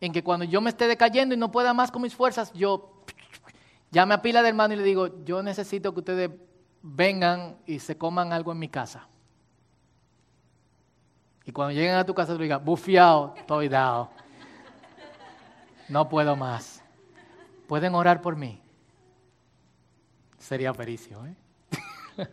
En 0.00 0.14
que 0.14 0.24
cuando 0.24 0.46
yo 0.46 0.62
me 0.62 0.70
esté 0.70 0.86
decayendo 0.86 1.34
y 1.34 1.36
no 1.36 1.52
pueda 1.52 1.74
más 1.74 1.90
con 1.90 2.00
mis 2.00 2.14
fuerzas, 2.14 2.50
yo 2.54 2.90
llame 3.90 4.14
a 4.14 4.22
pila 4.22 4.40
de 4.40 4.48
hermano 4.48 4.72
y 4.72 4.78
le 4.78 4.82
digo, 4.82 5.22
yo 5.26 5.42
necesito 5.42 5.92
que 5.92 6.00
ustedes 6.00 6.30
vengan 6.80 7.58
y 7.66 7.80
se 7.80 7.98
coman 7.98 8.32
algo 8.32 8.50
en 8.50 8.58
mi 8.58 8.70
casa. 8.70 9.06
Y 11.44 11.52
cuando 11.52 11.74
lleguen 11.74 11.96
a 11.96 12.06
tu 12.06 12.14
casa, 12.14 12.32
tú 12.32 12.40
digas, 12.40 12.64
bufiado, 12.64 13.34
estoy 13.36 13.68
dado. 13.68 14.08
No 15.90 16.08
puedo 16.08 16.36
más. 16.36 16.82
Pueden 17.66 17.94
orar 17.94 18.22
por 18.22 18.36
mí. 18.36 18.62
Sería 20.38 20.72
pericio, 20.72 21.26
¿eh? 21.26 21.34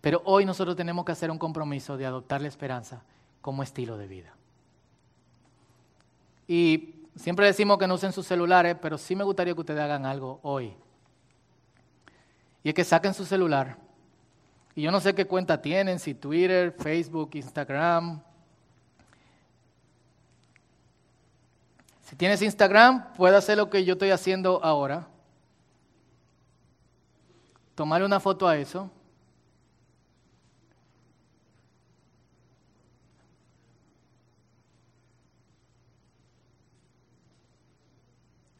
Pero 0.00 0.22
hoy 0.24 0.44
nosotros 0.44 0.76
tenemos 0.76 1.04
que 1.04 1.10
hacer 1.10 1.30
un 1.30 1.38
compromiso 1.38 1.96
de 1.96 2.06
adoptar 2.06 2.40
la 2.40 2.46
esperanza 2.48 3.02
como 3.40 3.64
estilo 3.64 3.98
de 3.98 4.06
vida. 4.06 4.32
Y 6.46 6.94
siempre 7.16 7.46
decimos 7.46 7.78
que 7.78 7.88
no 7.88 7.94
usen 7.94 8.12
sus 8.12 8.26
celulares, 8.26 8.76
pero 8.80 8.96
sí 8.96 9.16
me 9.16 9.24
gustaría 9.24 9.54
que 9.54 9.60
ustedes 9.60 9.80
hagan 9.80 10.06
algo 10.06 10.38
hoy. 10.42 10.72
Y 12.62 12.68
es 12.68 12.74
que 12.74 12.84
saquen 12.84 13.12
su 13.12 13.24
celular. 13.26 13.76
Y 14.76 14.82
yo 14.82 14.92
no 14.92 15.00
sé 15.00 15.14
qué 15.14 15.26
cuenta 15.26 15.60
tienen, 15.60 15.98
si 15.98 16.14
Twitter, 16.14 16.72
Facebook, 16.78 17.30
Instagram, 17.34 18.22
Si 22.08 22.16
tienes 22.16 22.40
Instagram, 22.40 23.12
puedes 23.12 23.36
hacer 23.36 23.58
lo 23.58 23.68
que 23.68 23.84
yo 23.84 23.92
estoy 23.92 24.08
haciendo 24.08 24.64
ahora. 24.64 25.06
Tomarle 27.74 28.06
una 28.06 28.18
foto 28.18 28.48
a 28.48 28.56
eso. 28.56 28.90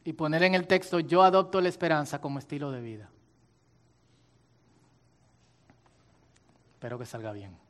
Y 0.03 0.13
poner 0.13 0.43
en 0.43 0.53
el 0.53 0.67
texto, 0.67 0.99
yo 0.99 1.23
adopto 1.23 1.59
la 1.59 1.69
esperanza 1.69 2.21
como 2.21 2.37
estilo 2.37 2.69
de 2.69 2.81
vida. 2.81 3.09
Espero 6.75 6.99
que 6.99 7.07
salga 7.07 7.31
bien. 7.31 7.68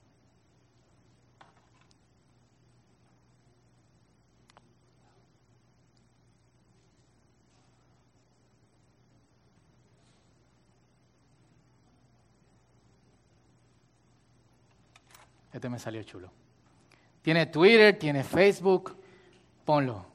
Este 15.51 15.69
me 15.69 15.79
salió 15.79 16.03
chulo. 16.03 16.31
Tiene 17.21 17.45
Twitter, 17.47 17.97
tiene 17.97 18.23
Facebook, 18.23 18.95
ponlo. 19.65 20.05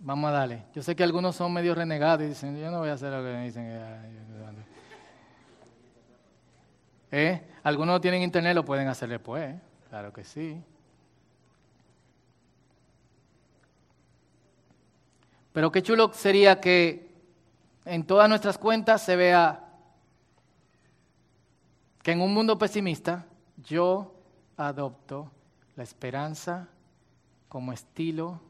Vamos 0.00 0.28
a 0.28 0.32
darle. 0.32 0.64
Yo 0.74 0.82
sé 0.82 0.94
que 0.94 1.02
algunos 1.02 1.34
son 1.34 1.52
medio 1.52 1.74
renegados 1.74 2.24
y 2.24 2.28
dicen, 2.28 2.56
yo 2.58 2.70
no 2.70 2.78
voy 2.78 2.90
a 2.90 2.92
hacer 2.92 3.10
lo 3.12 3.18
que 3.18 3.32
me 3.32 3.44
dicen. 3.44 3.66
¿Eh? 7.10 7.42
Algunos 7.62 8.00
tienen 8.00 8.22
internet, 8.22 8.54
lo 8.54 8.64
pueden 8.64 8.86
hacer 8.88 9.08
después. 9.08 9.56
Claro 9.88 10.12
que 10.12 10.22
sí. 10.22 10.62
Pero 15.52 15.72
qué 15.72 15.82
chulo 15.82 16.12
sería 16.12 16.60
que 16.60 17.08
en 17.84 18.04
todas 18.04 18.28
nuestras 18.28 18.58
cuentas 18.58 19.02
se 19.02 19.16
vea 19.16 19.67
que 22.02 22.12
en 22.12 22.20
un 22.20 22.32
mundo 22.32 22.58
pesimista 22.58 23.26
yo 23.56 24.14
adopto 24.56 25.30
la 25.76 25.82
esperanza 25.82 26.68
como 27.48 27.72
estilo 27.72 28.40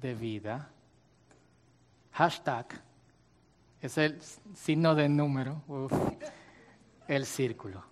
de 0.00 0.14
vida. 0.14 0.70
Hashtag 2.12 2.82
es 3.80 3.98
el 3.98 4.20
signo 4.54 4.94
de 4.94 5.08
número, 5.08 5.62
el 7.08 7.26
círculo. 7.26 7.84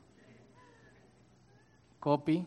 Copy. 2.01 2.47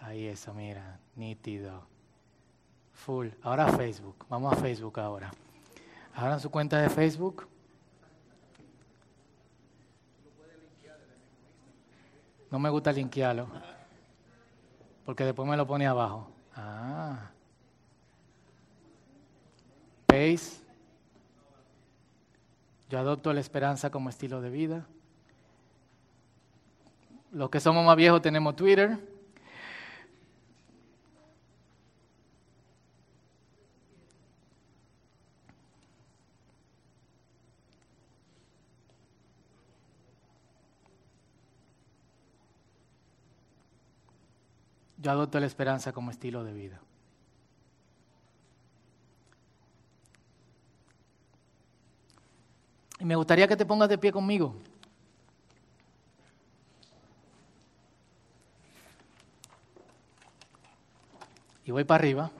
Ahí 0.00 0.26
eso, 0.26 0.54
mira, 0.54 1.00
nítido. 1.16 1.97
Full. 2.98 3.28
Ahora 3.42 3.68
Facebook. 3.68 4.26
Vamos 4.28 4.52
a 4.52 4.56
Facebook 4.56 4.98
ahora. 4.98 5.30
Abran 6.14 6.40
su 6.40 6.50
cuenta 6.50 6.80
de 6.80 6.90
Facebook. 6.90 7.46
No 12.50 12.58
me 12.58 12.68
gusta 12.70 12.92
linkearlo. 12.92 13.48
Porque 15.04 15.24
después 15.24 15.48
me 15.48 15.56
lo 15.56 15.66
pone 15.66 15.86
abajo. 15.86 16.28
Ah. 16.56 17.30
¿Veis? 20.08 20.62
Yo 22.90 22.98
adopto 22.98 23.32
la 23.32 23.40
esperanza 23.40 23.90
como 23.90 24.08
estilo 24.08 24.40
de 24.40 24.50
vida. 24.50 24.86
Los 27.30 27.48
que 27.50 27.60
somos 27.60 27.86
más 27.86 27.96
viejos 27.96 28.20
tenemos 28.22 28.56
Twitter. 28.56 28.98
Adopto 45.08 45.40
la 45.40 45.46
esperanza 45.46 45.92
como 45.92 46.10
estilo 46.10 46.44
de 46.44 46.52
vida. 46.52 46.80
Y 53.00 53.04
me 53.04 53.14
gustaría 53.14 53.46
que 53.46 53.56
te 53.56 53.64
pongas 53.64 53.88
de 53.88 53.98
pie 53.98 54.12
conmigo. 54.12 54.56
Y 61.64 61.70
voy 61.70 61.84
para 61.84 62.00
arriba. 62.00 62.30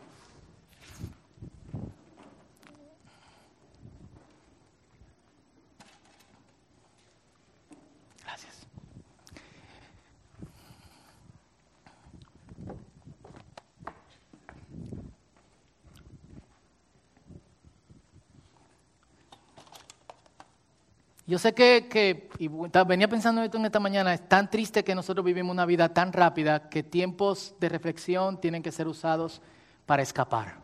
Yo 21.28 21.38
sé 21.38 21.52
que, 21.52 22.30
y 22.38 22.48
venía 22.48 23.06
pensando 23.06 23.42
esto 23.42 23.58
en 23.58 23.66
esta 23.66 23.78
mañana, 23.78 24.14
es 24.14 24.26
tan 24.26 24.48
triste 24.48 24.82
que 24.82 24.94
nosotros 24.94 25.22
vivimos 25.22 25.52
una 25.52 25.66
vida 25.66 25.92
tan 25.92 26.10
rápida 26.10 26.70
que 26.70 26.82
tiempos 26.82 27.54
de 27.60 27.68
reflexión 27.68 28.40
tienen 28.40 28.62
que 28.62 28.72
ser 28.72 28.88
usados 28.88 29.42
para 29.84 30.02
escapar. 30.02 30.56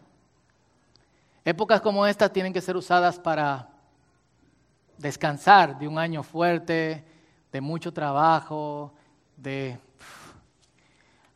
Épocas 1.44 1.82
como 1.82 2.06
esta 2.06 2.32
tienen 2.32 2.54
que 2.54 2.62
ser 2.62 2.78
usadas 2.78 3.18
para 3.18 3.68
descansar 4.96 5.78
de 5.78 5.86
un 5.86 5.98
año 5.98 6.22
fuerte, 6.22 7.04
de 7.52 7.60
mucho 7.60 7.92
trabajo, 7.92 8.94
de 9.36 9.78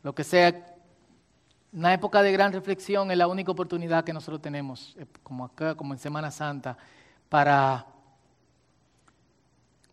lo 0.01 0.15
que 0.15 0.23
sea. 0.23 0.75
Una 1.71 1.93
época 1.93 2.23
de 2.23 2.31
gran 2.31 2.51
reflexión 2.51 3.11
es 3.11 3.17
la 3.19 3.27
única 3.27 3.51
oportunidad 3.51 4.03
que 4.03 4.11
nosotros 4.11 4.41
tenemos, 4.41 4.95
eh, 4.97 5.05
como 5.21 5.45
acá, 5.45 5.75
como 5.75 5.93
en 5.93 5.99
Semana 5.99 6.31
Santa, 6.31 6.75
para 7.29 7.85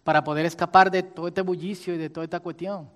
para 0.06 0.22
poder 0.22 0.46
escapar 0.46 0.88
de 0.88 1.02
todo 1.02 1.26
este 1.26 1.42
bullicio 1.42 1.92
y 1.92 1.98
de 1.98 2.08
toda 2.08 2.22
esta 2.22 2.38
cuestión. 2.38 2.88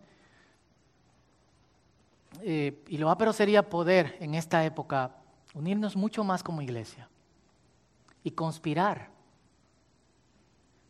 Eh, 2.40 2.84
y 2.86 2.98
lo 2.98 3.18
pero 3.18 3.32
sería 3.32 3.68
poder 3.68 4.16
en 4.20 4.36
esta 4.36 4.64
época 4.64 5.16
unirnos 5.52 5.96
mucho 5.96 6.22
más 6.22 6.44
como 6.44 6.62
iglesia 6.62 7.08
y 8.22 8.30
conspirar, 8.30 9.10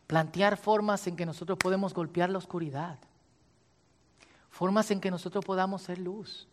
plantear 0.06 0.58
formas 0.58 1.06
en 1.06 1.16
que 1.16 1.24
nosotros 1.24 1.56
podemos 1.56 1.94
golpear 1.94 2.28
la 2.28 2.36
oscuridad, 2.36 2.98
formas 4.50 4.90
en 4.90 5.00
que 5.00 5.10
nosotros 5.10 5.42
podamos 5.42 5.80
ser 5.80 5.98
luz, 5.98 6.46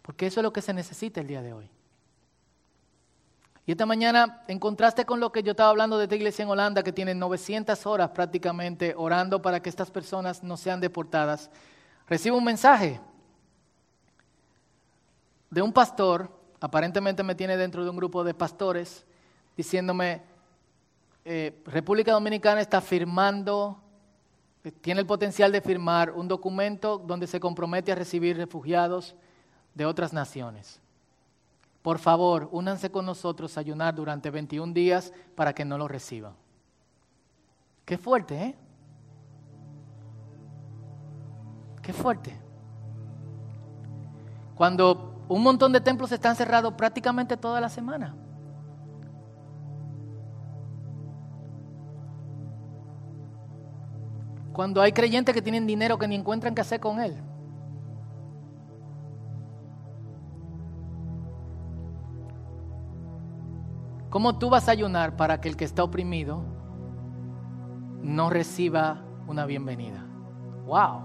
porque 0.00 0.28
eso 0.28 0.38
es 0.38 0.44
lo 0.44 0.52
que 0.52 0.62
se 0.62 0.72
necesita 0.72 1.20
el 1.20 1.26
día 1.26 1.42
de 1.42 1.54
hoy. 1.54 1.68
Y 3.66 3.72
esta 3.72 3.84
mañana, 3.84 4.42
en 4.46 4.60
contraste 4.60 5.04
con 5.04 5.18
lo 5.18 5.32
que 5.32 5.42
yo 5.42 5.50
estaba 5.50 5.70
hablando 5.70 5.98
de 5.98 6.04
esta 6.04 6.14
iglesia 6.14 6.44
en 6.44 6.48
Holanda, 6.48 6.84
que 6.84 6.92
tiene 6.92 7.16
900 7.16 7.84
horas 7.84 8.10
prácticamente 8.10 8.94
orando 8.96 9.42
para 9.42 9.60
que 9.60 9.68
estas 9.68 9.90
personas 9.90 10.44
no 10.44 10.56
sean 10.56 10.80
deportadas, 10.80 11.50
recibo 12.06 12.36
un 12.36 12.44
mensaje 12.44 13.00
de 15.50 15.62
un 15.62 15.72
pastor, 15.72 16.30
aparentemente 16.60 17.24
me 17.24 17.34
tiene 17.34 17.56
dentro 17.56 17.82
de 17.82 17.90
un 17.90 17.96
grupo 17.96 18.22
de 18.22 18.34
pastores, 18.34 19.04
diciéndome, 19.56 20.22
eh, 21.24 21.60
República 21.66 22.12
Dominicana 22.12 22.60
está 22.60 22.80
firmando, 22.80 23.80
eh, 24.62 24.70
tiene 24.70 25.00
el 25.00 25.06
potencial 25.08 25.50
de 25.50 25.60
firmar 25.60 26.12
un 26.12 26.28
documento 26.28 26.98
donde 26.98 27.26
se 27.26 27.40
compromete 27.40 27.90
a 27.90 27.96
recibir 27.96 28.36
refugiados 28.36 29.16
de 29.74 29.86
otras 29.86 30.12
naciones. 30.12 30.80
Por 31.86 32.00
favor, 32.00 32.48
únanse 32.50 32.90
con 32.90 33.06
nosotros 33.06 33.56
a 33.56 33.60
ayunar 33.60 33.94
durante 33.94 34.28
21 34.28 34.72
días 34.72 35.12
para 35.36 35.52
que 35.52 35.64
no 35.64 35.78
lo 35.78 35.86
reciban. 35.86 36.34
Qué 37.84 37.96
fuerte, 37.96 38.42
¿eh? 38.42 38.56
Qué 41.80 41.92
fuerte. 41.92 42.36
Cuando 44.56 45.14
un 45.28 45.44
montón 45.44 45.70
de 45.70 45.80
templos 45.80 46.10
están 46.10 46.34
cerrados 46.34 46.74
prácticamente 46.74 47.36
toda 47.36 47.60
la 47.60 47.68
semana. 47.68 48.16
Cuando 54.52 54.82
hay 54.82 54.90
creyentes 54.90 55.32
que 55.32 55.40
tienen 55.40 55.68
dinero 55.68 55.96
que 55.98 56.08
ni 56.08 56.16
encuentran 56.16 56.52
qué 56.52 56.62
hacer 56.62 56.80
con 56.80 56.98
él. 56.98 57.16
¿Cómo 64.16 64.38
tú 64.38 64.48
vas 64.48 64.66
a 64.66 64.72
ayunar 64.72 65.14
para 65.14 65.42
que 65.42 65.50
el 65.50 65.58
que 65.58 65.66
está 65.66 65.84
oprimido 65.84 66.42
no 68.00 68.30
reciba 68.30 69.02
una 69.28 69.44
bienvenida? 69.44 70.06
¡Wow! 70.64 71.02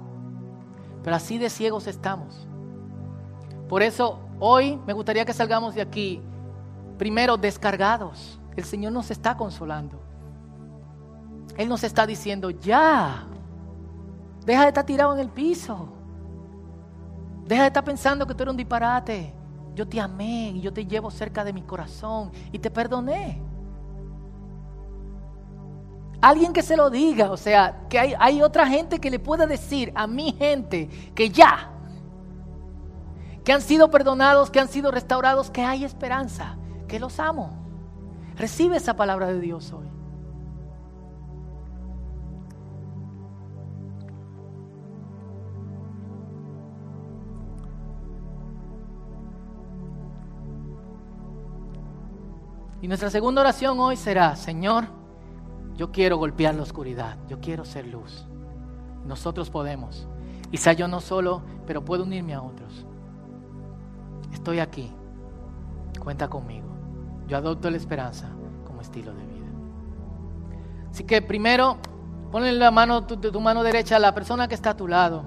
Pero 1.03 1.17
así 1.17 1.37
de 1.37 1.49
ciegos 1.49 1.87
estamos. 1.87 2.47
Por 3.67 3.83
eso 3.83 4.17
hoy 4.39 4.79
me 4.87 4.93
gustaría 4.93 5.25
que 5.25 5.33
salgamos 5.33 5.75
de 5.75 5.81
aquí, 5.81 6.21
primero 6.97 7.35
descargados. 7.35 8.39
El 8.55 8.63
Señor 8.63 8.93
nos 8.93 9.11
está 9.11 9.35
consolando. 9.35 9.99
Él 11.57 11.67
nos 11.67 11.83
está 11.83 12.07
diciendo, 12.07 12.49
ya, 12.49 13.25
deja 14.45 14.61
de 14.61 14.67
estar 14.69 14.85
tirado 14.85 15.13
en 15.15 15.19
el 15.19 15.29
piso. 15.29 15.89
Deja 17.45 17.63
de 17.63 17.67
estar 17.67 17.83
pensando 17.83 18.25
que 18.25 18.33
tú 18.33 18.43
eres 18.43 18.51
un 18.51 18.57
disparate 18.57 19.33
yo 19.75 19.87
te 19.87 19.99
amé 19.99 20.51
y 20.55 20.61
yo 20.61 20.73
te 20.73 20.85
llevo 20.85 21.11
cerca 21.11 21.43
de 21.43 21.53
mi 21.53 21.61
corazón 21.61 22.31
y 22.51 22.59
te 22.59 22.69
perdoné. 22.69 23.41
Alguien 26.21 26.53
que 26.53 26.61
se 26.61 26.77
lo 26.77 26.89
diga, 26.89 27.31
o 27.31 27.37
sea, 27.37 27.87
que 27.89 27.97
hay, 27.97 28.13
hay 28.19 28.41
otra 28.41 28.67
gente 28.67 28.99
que 28.99 29.09
le 29.09 29.17
pueda 29.17 29.47
decir 29.47 29.91
a 29.95 30.05
mi 30.05 30.33
gente 30.33 30.87
que 31.15 31.29
ya, 31.29 31.71
que 33.43 33.53
han 33.53 33.61
sido 33.61 33.89
perdonados, 33.89 34.51
que 34.51 34.59
han 34.59 34.67
sido 34.67 34.91
restaurados, 34.91 35.49
que 35.49 35.63
hay 35.63 35.83
esperanza, 35.83 36.57
que 36.87 36.99
los 36.99 37.19
amo. 37.19 37.51
Recibe 38.35 38.77
esa 38.77 38.95
palabra 38.95 39.27
de 39.27 39.39
Dios 39.39 39.73
hoy. 39.73 39.87
Y 52.81 52.87
nuestra 52.87 53.11
segunda 53.11 53.41
oración 53.41 53.79
hoy 53.79 53.95
será, 53.95 54.35
Señor, 54.35 54.85
yo 55.75 55.91
quiero 55.91 56.17
golpear 56.17 56.55
la 56.55 56.63
oscuridad, 56.63 57.15
yo 57.27 57.39
quiero 57.39 57.63
ser 57.63 57.87
luz. 57.87 58.25
Nosotros 59.05 59.49
podemos. 59.49 60.07
Quizá 60.49 60.73
yo 60.73 60.87
no 60.87 60.99
solo, 60.99 61.43
pero 61.67 61.85
puedo 61.85 62.03
unirme 62.03 62.33
a 62.33 62.41
otros. 62.41 62.85
Estoy 64.33 64.59
aquí. 64.59 64.91
Cuenta 65.99 66.27
conmigo. 66.27 66.67
Yo 67.27 67.37
adopto 67.37 67.69
la 67.69 67.77
esperanza 67.77 68.29
como 68.65 68.81
estilo 68.81 69.13
de 69.13 69.25
vida. 69.25 69.47
Así 70.89 71.03
que 71.03 71.21
primero, 71.21 71.77
ponle 72.31 72.51
la 72.51 72.71
mano, 72.71 73.05
tu, 73.05 73.17
tu 73.17 73.39
mano 73.39 73.63
derecha 73.63 73.97
a 73.97 73.99
la 73.99 74.13
persona 74.13 74.47
que 74.47 74.55
está 74.55 74.71
a 74.71 74.77
tu 74.77 74.87
lado. 74.87 75.23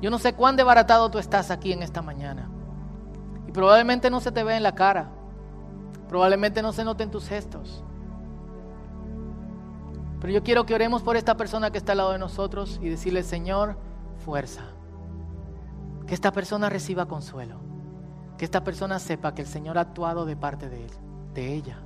Yo 0.00 0.10
no 0.10 0.18
sé 0.18 0.34
cuán 0.34 0.54
desbaratado 0.54 1.10
tú 1.10 1.18
estás 1.18 1.50
aquí 1.50 1.72
en 1.72 1.82
esta 1.82 2.00
mañana. 2.00 2.48
Y 3.48 3.50
probablemente 3.50 4.08
no 4.08 4.20
se 4.20 4.30
te 4.30 4.44
ve 4.44 4.56
en 4.56 4.62
la 4.62 4.76
cara. 4.76 5.17
Probablemente 6.08 6.62
no 6.62 6.72
se 6.72 6.84
noten 6.84 7.10
tus 7.10 7.28
gestos. 7.28 7.84
Pero 10.20 10.32
yo 10.32 10.42
quiero 10.42 10.66
que 10.66 10.74
oremos 10.74 11.02
por 11.02 11.16
esta 11.16 11.36
persona 11.36 11.70
que 11.70 11.78
está 11.78 11.92
al 11.92 11.98
lado 11.98 12.12
de 12.12 12.18
nosotros 12.18 12.80
y 12.82 12.88
decirle, 12.88 13.22
Señor, 13.22 13.76
fuerza. 14.24 14.62
Que 16.06 16.14
esta 16.14 16.32
persona 16.32 16.68
reciba 16.68 17.06
consuelo. 17.06 17.60
Que 18.36 18.44
esta 18.44 18.64
persona 18.64 18.98
sepa 18.98 19.34
que 19.34 19.42
el 19.42 19.48
Señor 19.48 19.78
ha 19.78 19.82
actuado 19.82 20.24
de 20.24 20.36
parte 20.36 20.68
de 20.68 20.84
él, 20.84 20.90
de 21.34 21.54
ella. 21.54 21.78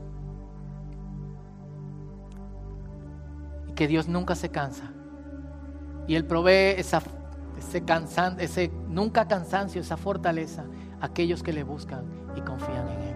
Y 3.69 3.73
que 3.73 3.87
Dios 3.87 4.09
nunca 4.09 4.35
se 4.35 4.51
cansa. 4.51 4.93
Y 6.07 6.15
Él 6.15 6.25
provee 6.27 6.75
ese 6.79 7.01
nunca 8.89 9.29
cansancio, 9.29 9.81
esa 9.81 9.97
fortaleza 9.97 10.65
a 11.01 11.07
aquellos 11.07 11.43
que 11.43 11.53
le 11.53 11.65
buscan 11.65 12.05
y 12.37 12.41
confían 12.41 12.89
en 12.89 13.01
Él. 13.01 13.12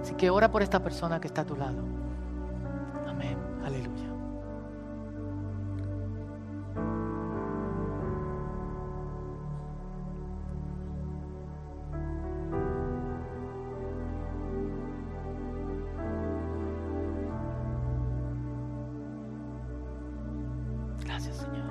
Así 0.00 0.14
que 0.14 0.30
ora 0.30 0.50
por 0.50 0.62
esta 0.62 0.82
persona 0.82 1.20
que 1.20 1.26
está 1.26 1.42
a 1.42 1.44
tu 1.44 1.56
lado. 1.56 1.82
Amén. 3.06 3.38
Aleluya. 3.64 4.08
Gracias, 21.04 21.36
Señor. 21.36 21.70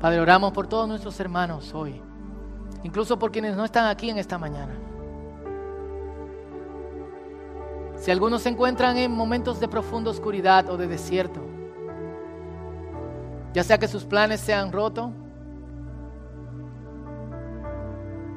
Padre, 0.00 0.20
oramos 0.20 0.52
por 0.52 0.66
todos 0.66 0.88
nuestros 0.88 1.18
hermanos 1.20 1.72
hoy 1.74 2.02
incluso 2.82 3.18
por 3.18 3.30
quienes 3.30 3.56
no 3.56 3.64
están 3.64 3.86
aquí 3.86 4.10
en 4.10 4.18
esta 4.18 4.38
mañana. 4.38 4.74
Si 8.00 8.10
algunos 8.10 8.40
se 8.40 8.48
encuentran 8.48 8.96
en 8.96 9.12
momentos 9.12 9.60
de 9.60 9.68
profunda 9.68 10.10
oscuridad 10.10 10.70
o 10.70 10.78
de 10.78 10.86
desierto, 10.86 11.42
ya 13.52 13.62
sea 13.62 13.76
que 13.76 13.88
sus 13.88 14.06
planes 14.06 14.40
se 14.40 14.54
han 14.54 14.72
roto, 14.72 15.12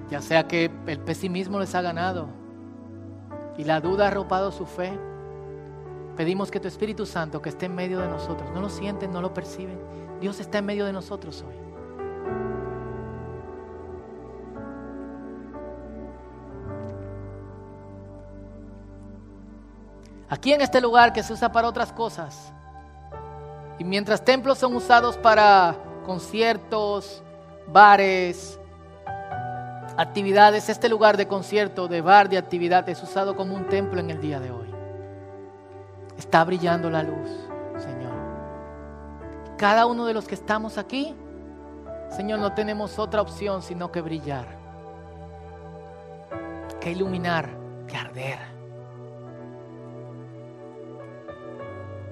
ya 0.09 0.21
sea 0.21 0.45
que 0.49 0.69
el 0.85 0.99
pesimismo 0.99 1.59
les 1.61 1.73
ha 1.75 1.81
ganado 1.81 2.27
y 3.57 3.63
la 3.63 3.79
duda 3.79 4.03
ha 4.03 4.07
arropado 4.09 4.51
su 4.51 4.65
fe, 4.65 4.99
pedimos 6.17 6.51
que 6.51 6.59
tu 6.59 6.67
Espíritu 6.67 7.05
Santo 7.05 7.41
que 7.41 7.47
esté 7.47 7.67
en 7.67 7.75
medio 7.75 7.99
de 7.99 8.09
nosotros, 8.09 8.49
no 8.53 8.59
lo 8.59 8.67
sienten, 8.67 9.11
no 9.13 9.21
lo 9.21 9.33
perciben, 9.33 9.79
Dios 10.19 10.41
está 10.41 10.57
en 10.57 10.65
medio 10.65 10.85
de 10.85 10.91
nosotros 10.91 11.41
hoy. 11.47 11.62
Aquí 20.29 20.53
en 20.53 20.61
este 20.61 20.81
lugar 20.81 21.13
que 21.13 21.23
se 21.23 21.33
usa 21.33 21.51
para 21.51 21.67
otras 21.67 21.91
cosas. 21.91 22.51
Y 23.77 23.83
mientras 23.83 24.23
templos 24.23 24.57
son 24.57 24.75
usados 24.75 25.17
para 25.17 25.75
conciertos, 26.05 27.23
bares, 27.67 28.59
actividades, 29.97 30.69
este 30.69 30.89
lugar 30.89 31.17
de 31.17 31.27
concierto, 31.27 31.87
de 31.87 32.01
bar, 32.01 32.29
de 32.29 32.37
actividad 32.37 32.87
es 32.89 33.01
usado 33.01 33.35
como 33.35 33.55
un 33.55 33.67
templo 33.67 33.99
en 33.99 34.09
el 34.09 34.21
día 34.21 34.39
de 34.39 34.51
hoy. 34.51 34.73
Está 36.17 36.43
brillando 36.43 36.89
la 36.89 37.03
luz, 37.03 37.29
Señor. 37.77 38.13
Cada 39.57 39.85
uno 39.85 40.05
de 40.05 40.13
los 40.13 40.27
que 40.27 40.35
estamos 40.35 40.77
aquí, 40.77 41.15
Señor, 42.09 42.39
no 42.39 42.53
tenemos 42.53 42.99
otra 42.99 43.21
opción 43.21 43.61
sino 43.61 43.91
que 43.91 44.01
brillar, 44.01 44.45
que 46.79 46.91
iluminar, 46.91 47.49
que 47.87 47.97
arder. 47.97 48.52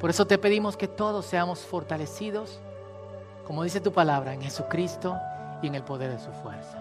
Por 0.01 0.09
eso 0.09 0.25
te 0.25 0.39
pedimos 0.39 0.75
que 0.75 0.87
todos 0.87 1.27
seamos 1.27 1.59
fortalecidos, 1.59 2.59
como 3.45 3.63
dice 3.63 3.79
tu 3.79 3.93
palabra, 3.93 4.33
en 4.33 4.41
Jesucristo 4.41 5.15
y 5.61 5.67
en 5.67 5.75
el 5.75 5.83
poder 5.83 6.09
de 6.09 6.17
su 6.17 6.31
fuerza. 6.31 6.79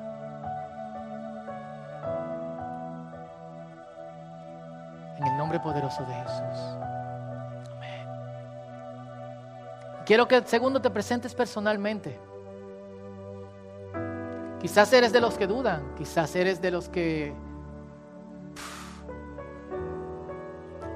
En 5.19 5.27
el 5.27 5.37
nombre 5.37 5.61
poderoso 5.61 6.03
de 6.05 6.15
Jesús. 6.15 6.59
Amén. 7.77 8.09
Quiero 10.07 10.27
que 10.27 10.41
segundo 10.47 10.81
te 10.81 10.89
presentes 10.89 11.35
personalmente. 11.35 12.19
Quizás 14.63 14.91
eres 14.95 15.13
de 15.13 15.21
los 15.21 15.37
que 15.37 15.47
dudan, 15.47 15.95
quizás 15.95 16.35
eres 16.35 16.63
de 16.63 16.71
los 16.71 16.89
que 16.89 17.35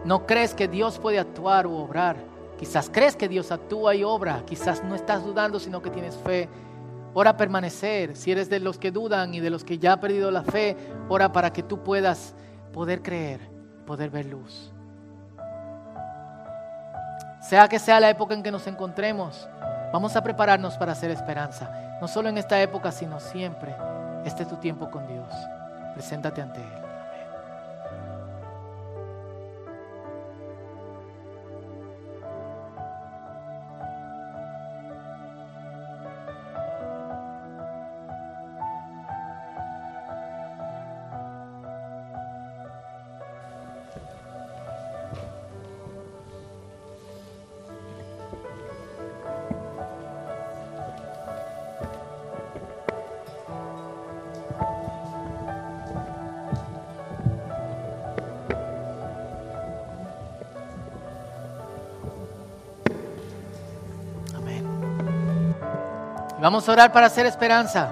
No 0.05 0.27
crees 0.27 0.55
que 0.55 0.69
Dios 0.69 0.99
puede 0.99 1.19
actuar 1.19 1.67
o 1.67 1.77
obrar. 1.77 2.17
Quizás 2.59 2.91
crees 2.93 3.17
que 3.17 3.29
Dios 3.29 3.51
actúa 3.51 3.95
y 3.95 4.05
obra. 4.05 4.43
Quizás 4.47 4.85
no 4.85 4.95
estás 4.95 5.25
dudando, 5.25 5.59
sino 5.59 5.81
que 5.83 5.91
tienes 5.91 6.17
fe. 6.17 6.49
Ora 7.15 7.37
permanecer. 7.37 8.17
Si 8.17 8.31
eres 8.31 8.51
de 8.51 8.61
los 8.61 8.79
que 8.79 8.91
dudan 8.91 9.35
y 9.35 9.41
de 9.41 9.51
los 9.51 9.65
que 9.65 9.79
ya 9.79 9.95
han 9.95 10.01
perdido 10.01 10.31
la 10.31 10.43
fe, 10.43 10.77
ora 11.09 11.33
para 11.33 11.53
que 11.53 11.63
tú 11.63 11.83
puedas 11.83 12.35
poder 12.73 13.03
creer, 13.03 13.41
poder 13.87 14.11
ver 14.11 14.27
luz. 14.27 14.73
Sea 17.41 17.69
que 17.69 17.79
sea 17.79 18.01
la 18.01 18.11
época 18.11 18.35
en 18.35 18.43
que 18.43 18.51
nos 18.51 18.67
encontremos, 18.67 19.49
vamos 19.93 20.17
a 20.17 20.23
prepararnos 20.23 20.77
para 20.77 20.93
hacer 20.93 21.11
esperanza. 21.11 21.71
No 22.01 22.09
solo 22.09 22.29
en 22.29 22.39
esta 22.39 22.61
época, 22.61 22.91
sino 22.91 23.21
siempre. 23.21 23.75
Este 24.25 24.43
es 24.43 24.49
tu 24.49 24.57
tiempo 24.57 24.91
con 24.91 25.07
Dios. 25.07 25.29
Preséntate 25.95 26.43
ante 26.43 26.61
Él. 26.61 26.84
Vamos 66.45 66.69
a 66.69 66.73
orar 66.73 66.93
para 66.93 67.07
hacer 67.07 67.25
esperanza. 67.25 67.89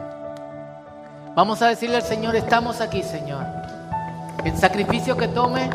Vamos 1.34 1.62
a 1.62 1.68
decirle 1.68 1.96
al 1.96 2.02
Señor, 2.02 2.36
estamos 2.36 2.82
aquí, 2.82 3.02
Señor. 3.02 3.46
El 4.44 4.54
sacrificio 4.58 5.16
que 5.16 5.26
tome, 5.26 5.70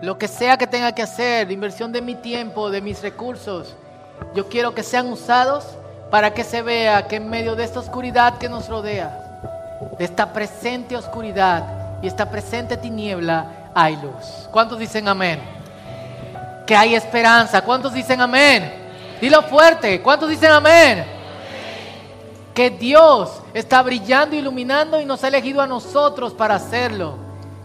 lo 0.00 0.16
que 0.16 0.28
sea 0.28 0.56
que 0.56 0.68
tenga 0.68 0.92
que 0.92 1.02
hacer, 1.02 1.50
inversión 1.50 1.90
de 1.90 2.02
mi 2.02 2.14
tiempo, 2.14 2.70
de 2.70 2.80
mis 2.80 3.02
recursos, 3.02 3.74
yo 4.36 4.48
quiero 4.48 4.76
que 4.76 4.84
sean 4.84 5.08
usados 5.08 5.64
para 6.08 6.32
que 6.34 6.44
se 6.44 6.62
vea 6.62 7.08
que 7.08 7.16
en 7.16 7.28
medio 7.28 7.56
de 7.56 7.64
esta 7.64 7.80
oscuridad 7.80 8.38
que 8.38 8.48
nos 8.48 8.68
rodea, 8.68 9.10
de 9.98 10.04
esta 10.04 10.32
presente 10.32 10.96
oscuridad 10.96 11.64
y 12.00 12.06
esta 12.06 12.30
presente 12.30 12.76
tiniebla, 12.76 13.70
hay 13.74 13.96
luz. 13.96 14.48
¿Cuántos 14.52 14.78
dicen 14.78 15.08
amén? 15.08 15.40
Que 16.64 16.76
hay 16.76 16.94
esperanza. 16.94 17.60
¿Cuántos 17.60 17.92
dicen 17.92 18.20
amén? 18.20 18.72
Dilo 19.20 19.42
fuerte. 19.42 20.00
¿Cuántos 20.00 20.28
dicen 20.28 20.52
amén? 20.52 21.13
Que 22.54 22.70
Dios 22.70 23.40
está 23.52 23.82
brillando, 23.82 24.36
iluminando 24.36 25.00
y 25.00 25.04
nos 25.04 25.24
ha 25.24 25.28
elegido 25.28 25.60
a 25.60 25.66
nosotros 25.66 26.32
para 26.32 26.54
hacerlo. 26.54 27.16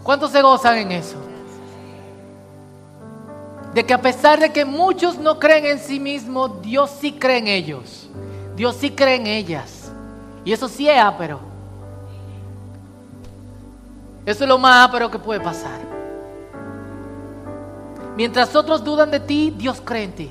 ¿Cuántos 0.02 0.32
se 0.32 0.42
gozan 0.42 0.78
en 0.78 0.92
eso? 0.92 1.16
De 3.72 3.86
que 3.86 3.94
a 3.94 4.02
pesar 4.02 4.40
de 4.40 4.50
que 4.50 4.64
muchos 4.64 5.16
no 5.16 5.38
creen 5.38 5.64
en 5.64 5.78
sí 5.78 6.00
mismos, 6.00 6.60
Dios 6.60 6.90
sí 7.00 7.12
cree 7.12 7.38
en 7.38 7.46
ellos. 7.46 8.08
Dios 8.56 8.76
sí 8.76 8.90
cree 8.90 9.14
en 9.14 9.28
ellas. 9.28 9.92
Y 10.44 10.52
eso 10.52 10.68
sí 10.68 10.88
es 10.88 11.00
ápero. 11.00 11.38
Eso 14.26 14.42
es 14.44 14.48
lo 14.48 14.58
más 14.58 14.88
ápero 14.88 15.08
que 15.08 15.20
puede 15.20 15.40
pasar. 15.40 15.80
Mientras 18.16 18.56
otros 18.56 18.82
dudan 18.82 19.12
de 19.12 19.20
ti, 19.20 19.54
Dios 19.56 19.80
cree 19.84 20.04
en 20.04 20.12
ti. 20.12 20.30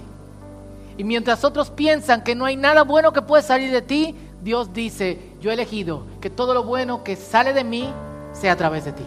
Y 0.97 1.03
mientras 1.05 1.45
otros 1.45 1.69
piensan 1.69 2.23
que 2.23 2.35
no 2.35 2.43
hay 2.43 2.57
nada 2.57 2.83
bueno 2.83 3.13
que 3.13 3.21
puede 3.21 3.41
salir 3.41 3.71
de 3.71 3.81
ti, 3.81 4.15
Dios 4.41 4.73
dice, 4.73 5.33
yo 5.41 5.51
he 5.51 5.53
elegido 5.53 6.03
que 6.21 6.29
todo 6.29 6.53
lo 6.53 6.63
bueno 6.63 7.03
que 7.03 7.15
sale 7.15 7.53
de 7.53 7.63
mí 7.63 7.93
sea 8.31 8.53
a 8.53 8.55
través 8.55 8.85
de 8.85 8.93
ti. 8.93 9.05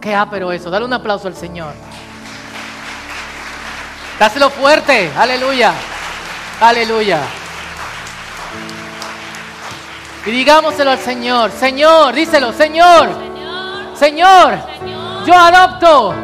Qué 0.00 0.14
ápero 0.14 0.52
eso. 0.52 0.70
Dale 0.70 0.84
un 0.84 0.92
aplauso 0.92 1.28
al 1.28 1.34
Señor. 1.34 1.72
Dáselo 4.18 4.50
fuerte. 4.50 5.10
Aleluya. 5.16 5.72
Aleluya. 6.60 7.20
Y 10.26 10.30
digámoselo 10.30 10.90
al 10.90 10.98
Señor. 10.98 11.50
Señor, 11.50 12.14
díselo, 12.14 12.52
Señor. 12.52 13.08
Señor, 13.94 14.58
yo 15.26 15.34
adopto 15.34 16.14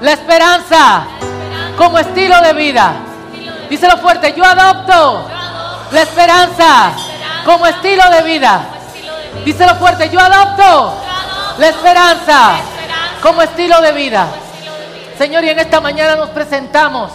la 0.00 0.12
esperanza 0.12 1.06
como 1.76 1.98
estilo 1.98 2.40
de 2.40 2.52
vida. 2.54 2.96
Díselo 3.68 3.98
fuerte, 3.98 4.34
yo 4.36 4.44
adopto 4.44 5.28
la 5.92 6.02
esperanza 6.02 6.92
como 7.48 7.66
estilo 7.66 8.02
de 8.10 8.22
vida. 8.24 8.60
Díselo 9.42 9.74
fuerte, 9.76 10.10
yo 10.10 10.20
adopto 10.20 10.98
la 11.56 11.68
esperanza 11.68 12.56
como 13.22 13.40
estilo 13.40 13.80
de 13.80 13.92
vida. 13.92 14.26
Señor, 15.16 15.42
y 15.44 15.48
en 15.48 15.58
esta 15.58 15.80
mañana 15.80 16.14
nos 16.14 16.28
presentamos 16.28 17.10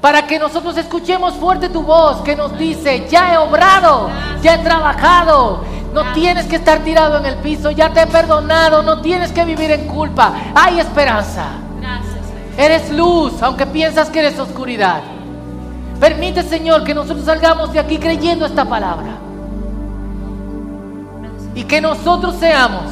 para 0.00 0.28
que 0.28 0.38
nosotros 0.38 0.76
escuchemos 0.76 1.34
fuerte 1.34 1.68
tu 1.68 1.82
voz 1.82 2.20
que 2.20 2.36
nos 2.36 2.56
dice, 2.56 3.08
ya 3.10 3.34
he 3.34 3.38
obrado, 3.38 4.10
ya 4.42 4.54
he 4.54 4.58
trabajado, 4.58 5.64
no 5.92 6.12
tienes 6.12 6.46
que 6.46 6.56
estar 6.56 6.78
tirado 6.84 7.18
en 7.18 7.26
el 7.26 7.34
piso, 7.38 7.72
ya 7.72 7.92
te 7.92 8.02
he 8.02 8.06
perdonado, 8.06 8.84
no 8.84 9.00
tienes 9.00 9.32
que 9.32 9.44
vivir 9.44 9.72
en 9.72 9.88
culpa, 9.88 10.32
hay 10.54 10.78
esperanza. 10.78 11.46
Eres 12.56 12.90
luz, 12.90 13.42
aunque 13.42 13.66
piensas 13.66 14.08
que 14.08 14.20
eres 14.20 14.38
oscuridad. 14.38 15.00
Permite, 15.98 16.44
Señor, 16.44 16.84
que 16.84 16.94
nosotros 16.94 17.24
salgamos 17.24 17.72
de 17.72 17.80
aquí 17.80 17.98
creyendo 17.98 18.46
esta 18.46 18.64
palabra. 18.64 19.21
Y 21.54 21.64
que 21.64 21.80
nosotros 21.80 22.36
seamos 22.38 22.84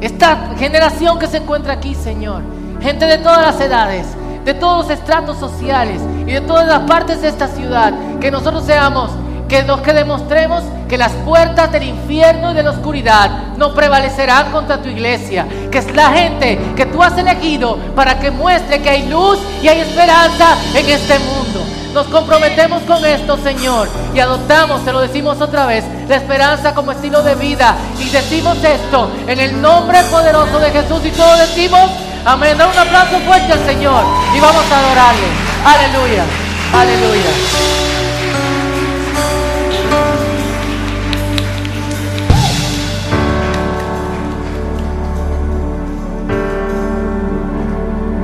esta 0.00 0.50
generación 0.58 1.18
que 1.18 1.26
se 1.26 1.38
encuentra 1.38 1.74
aquí, 1.74 1.94
Señor. 1.94 2.42
Gente 2.80 3.06
de 3.06 3.18
todas 3.18 3.42
las 3.42 3.60
edades, 3.60 4.06
de 4.44 4.54
todos 4.54 4.86
los 4.86 4.98
estratos 4.98 5.38
sociales 5.38 6.00
y 6.26 6.32
de 6.32 6.40
todas 6.40 6.66
las 6.66 6.80
partes 6.80 7.22
de 7.22 7.28
esta 7.28 7.48
ciudad. 7.48 7.92
Que 8.20 8.30
nosotros 8.30 8.64
seamos 8.64 9.10
que 9.48 9.62
los 9.62 9.80
que 9.80 9.92
demostremos 9.92 10.64
que 10.88 10.98
las 10.98 11.12
puertas 11.12 11.70
del 11.72 11.84
infierno 11.84 12.52
y 12.52 12.54
de 12.54 12.62
la 12.62 12.70
oscuridad 12.70 13.54
no 13.56 13.74
prevalecerán 13.74 14.52
contra 14.52 14.80
tu 14.82 14.88
iglesia, 14.88 15.46
que 15.70 15.78
es 15.78 15.94
la 15.94 16.10
gente 16.10 16.58
que 16.76 16.86
tú 16.86 17.02
has 17.02 17.16
elegido 17.18 17.76
para 17.94 18.18
que 18.18 18.30
muestre 18.30 18.80
que 18.80 18.90
hay 18.90 19.08
luz 19.08 19.38
y 19.62 19.68
hay 19.68 19.80
esperanza 19.80 20.56
en 20.74 20.88
este 20.88 21.18
mundo. 21.18 21.60
Nos 21.92 22.06
comprometemos 22.08 22.82
con 22.82 23.04
esto, 23.04 23.38
Señor, 23.42 23.88
y 24.14 24.20
adoptamos, 24.20 24.84
te 24.84 24.92
lo 24.92 25.00
decimos 25.00 25.40
otra 25.40 25.66
vez, 25.66 25.84
la 26.08 26.16
esperanza 26.16 26.74
como 26.74 26.92
estilo 26.92 27.22
de 27.22 27.34
vida. 27.34 27.76
Y 27.98 28.08
decimos 28.10 28.56
esto 28.62 29.10
en 29.26 29.40
el 29.40 29.60
nombre 29.60 30.02
poderoso 30.10 30.58
de 30.58 30.70
Jesús 30.70 31.00
y 31.04 31.10
todos 31.10 31.38
decimos, 31.38 31.90
amén. 32.24 32.58
Da 32.58 32.66
un 32.66 32.78
aplauso 32.78 33.18
fuerte 33.20 33.52
al 33.52 33.64
Señor 33.66 34.04
y 34.36 34.40
vamos 34.40 34.64
a 34.70 34.78
adorarle. 34.78 35.28
Aleluya, 35.64 36.24
aleluya. 36.72 37.85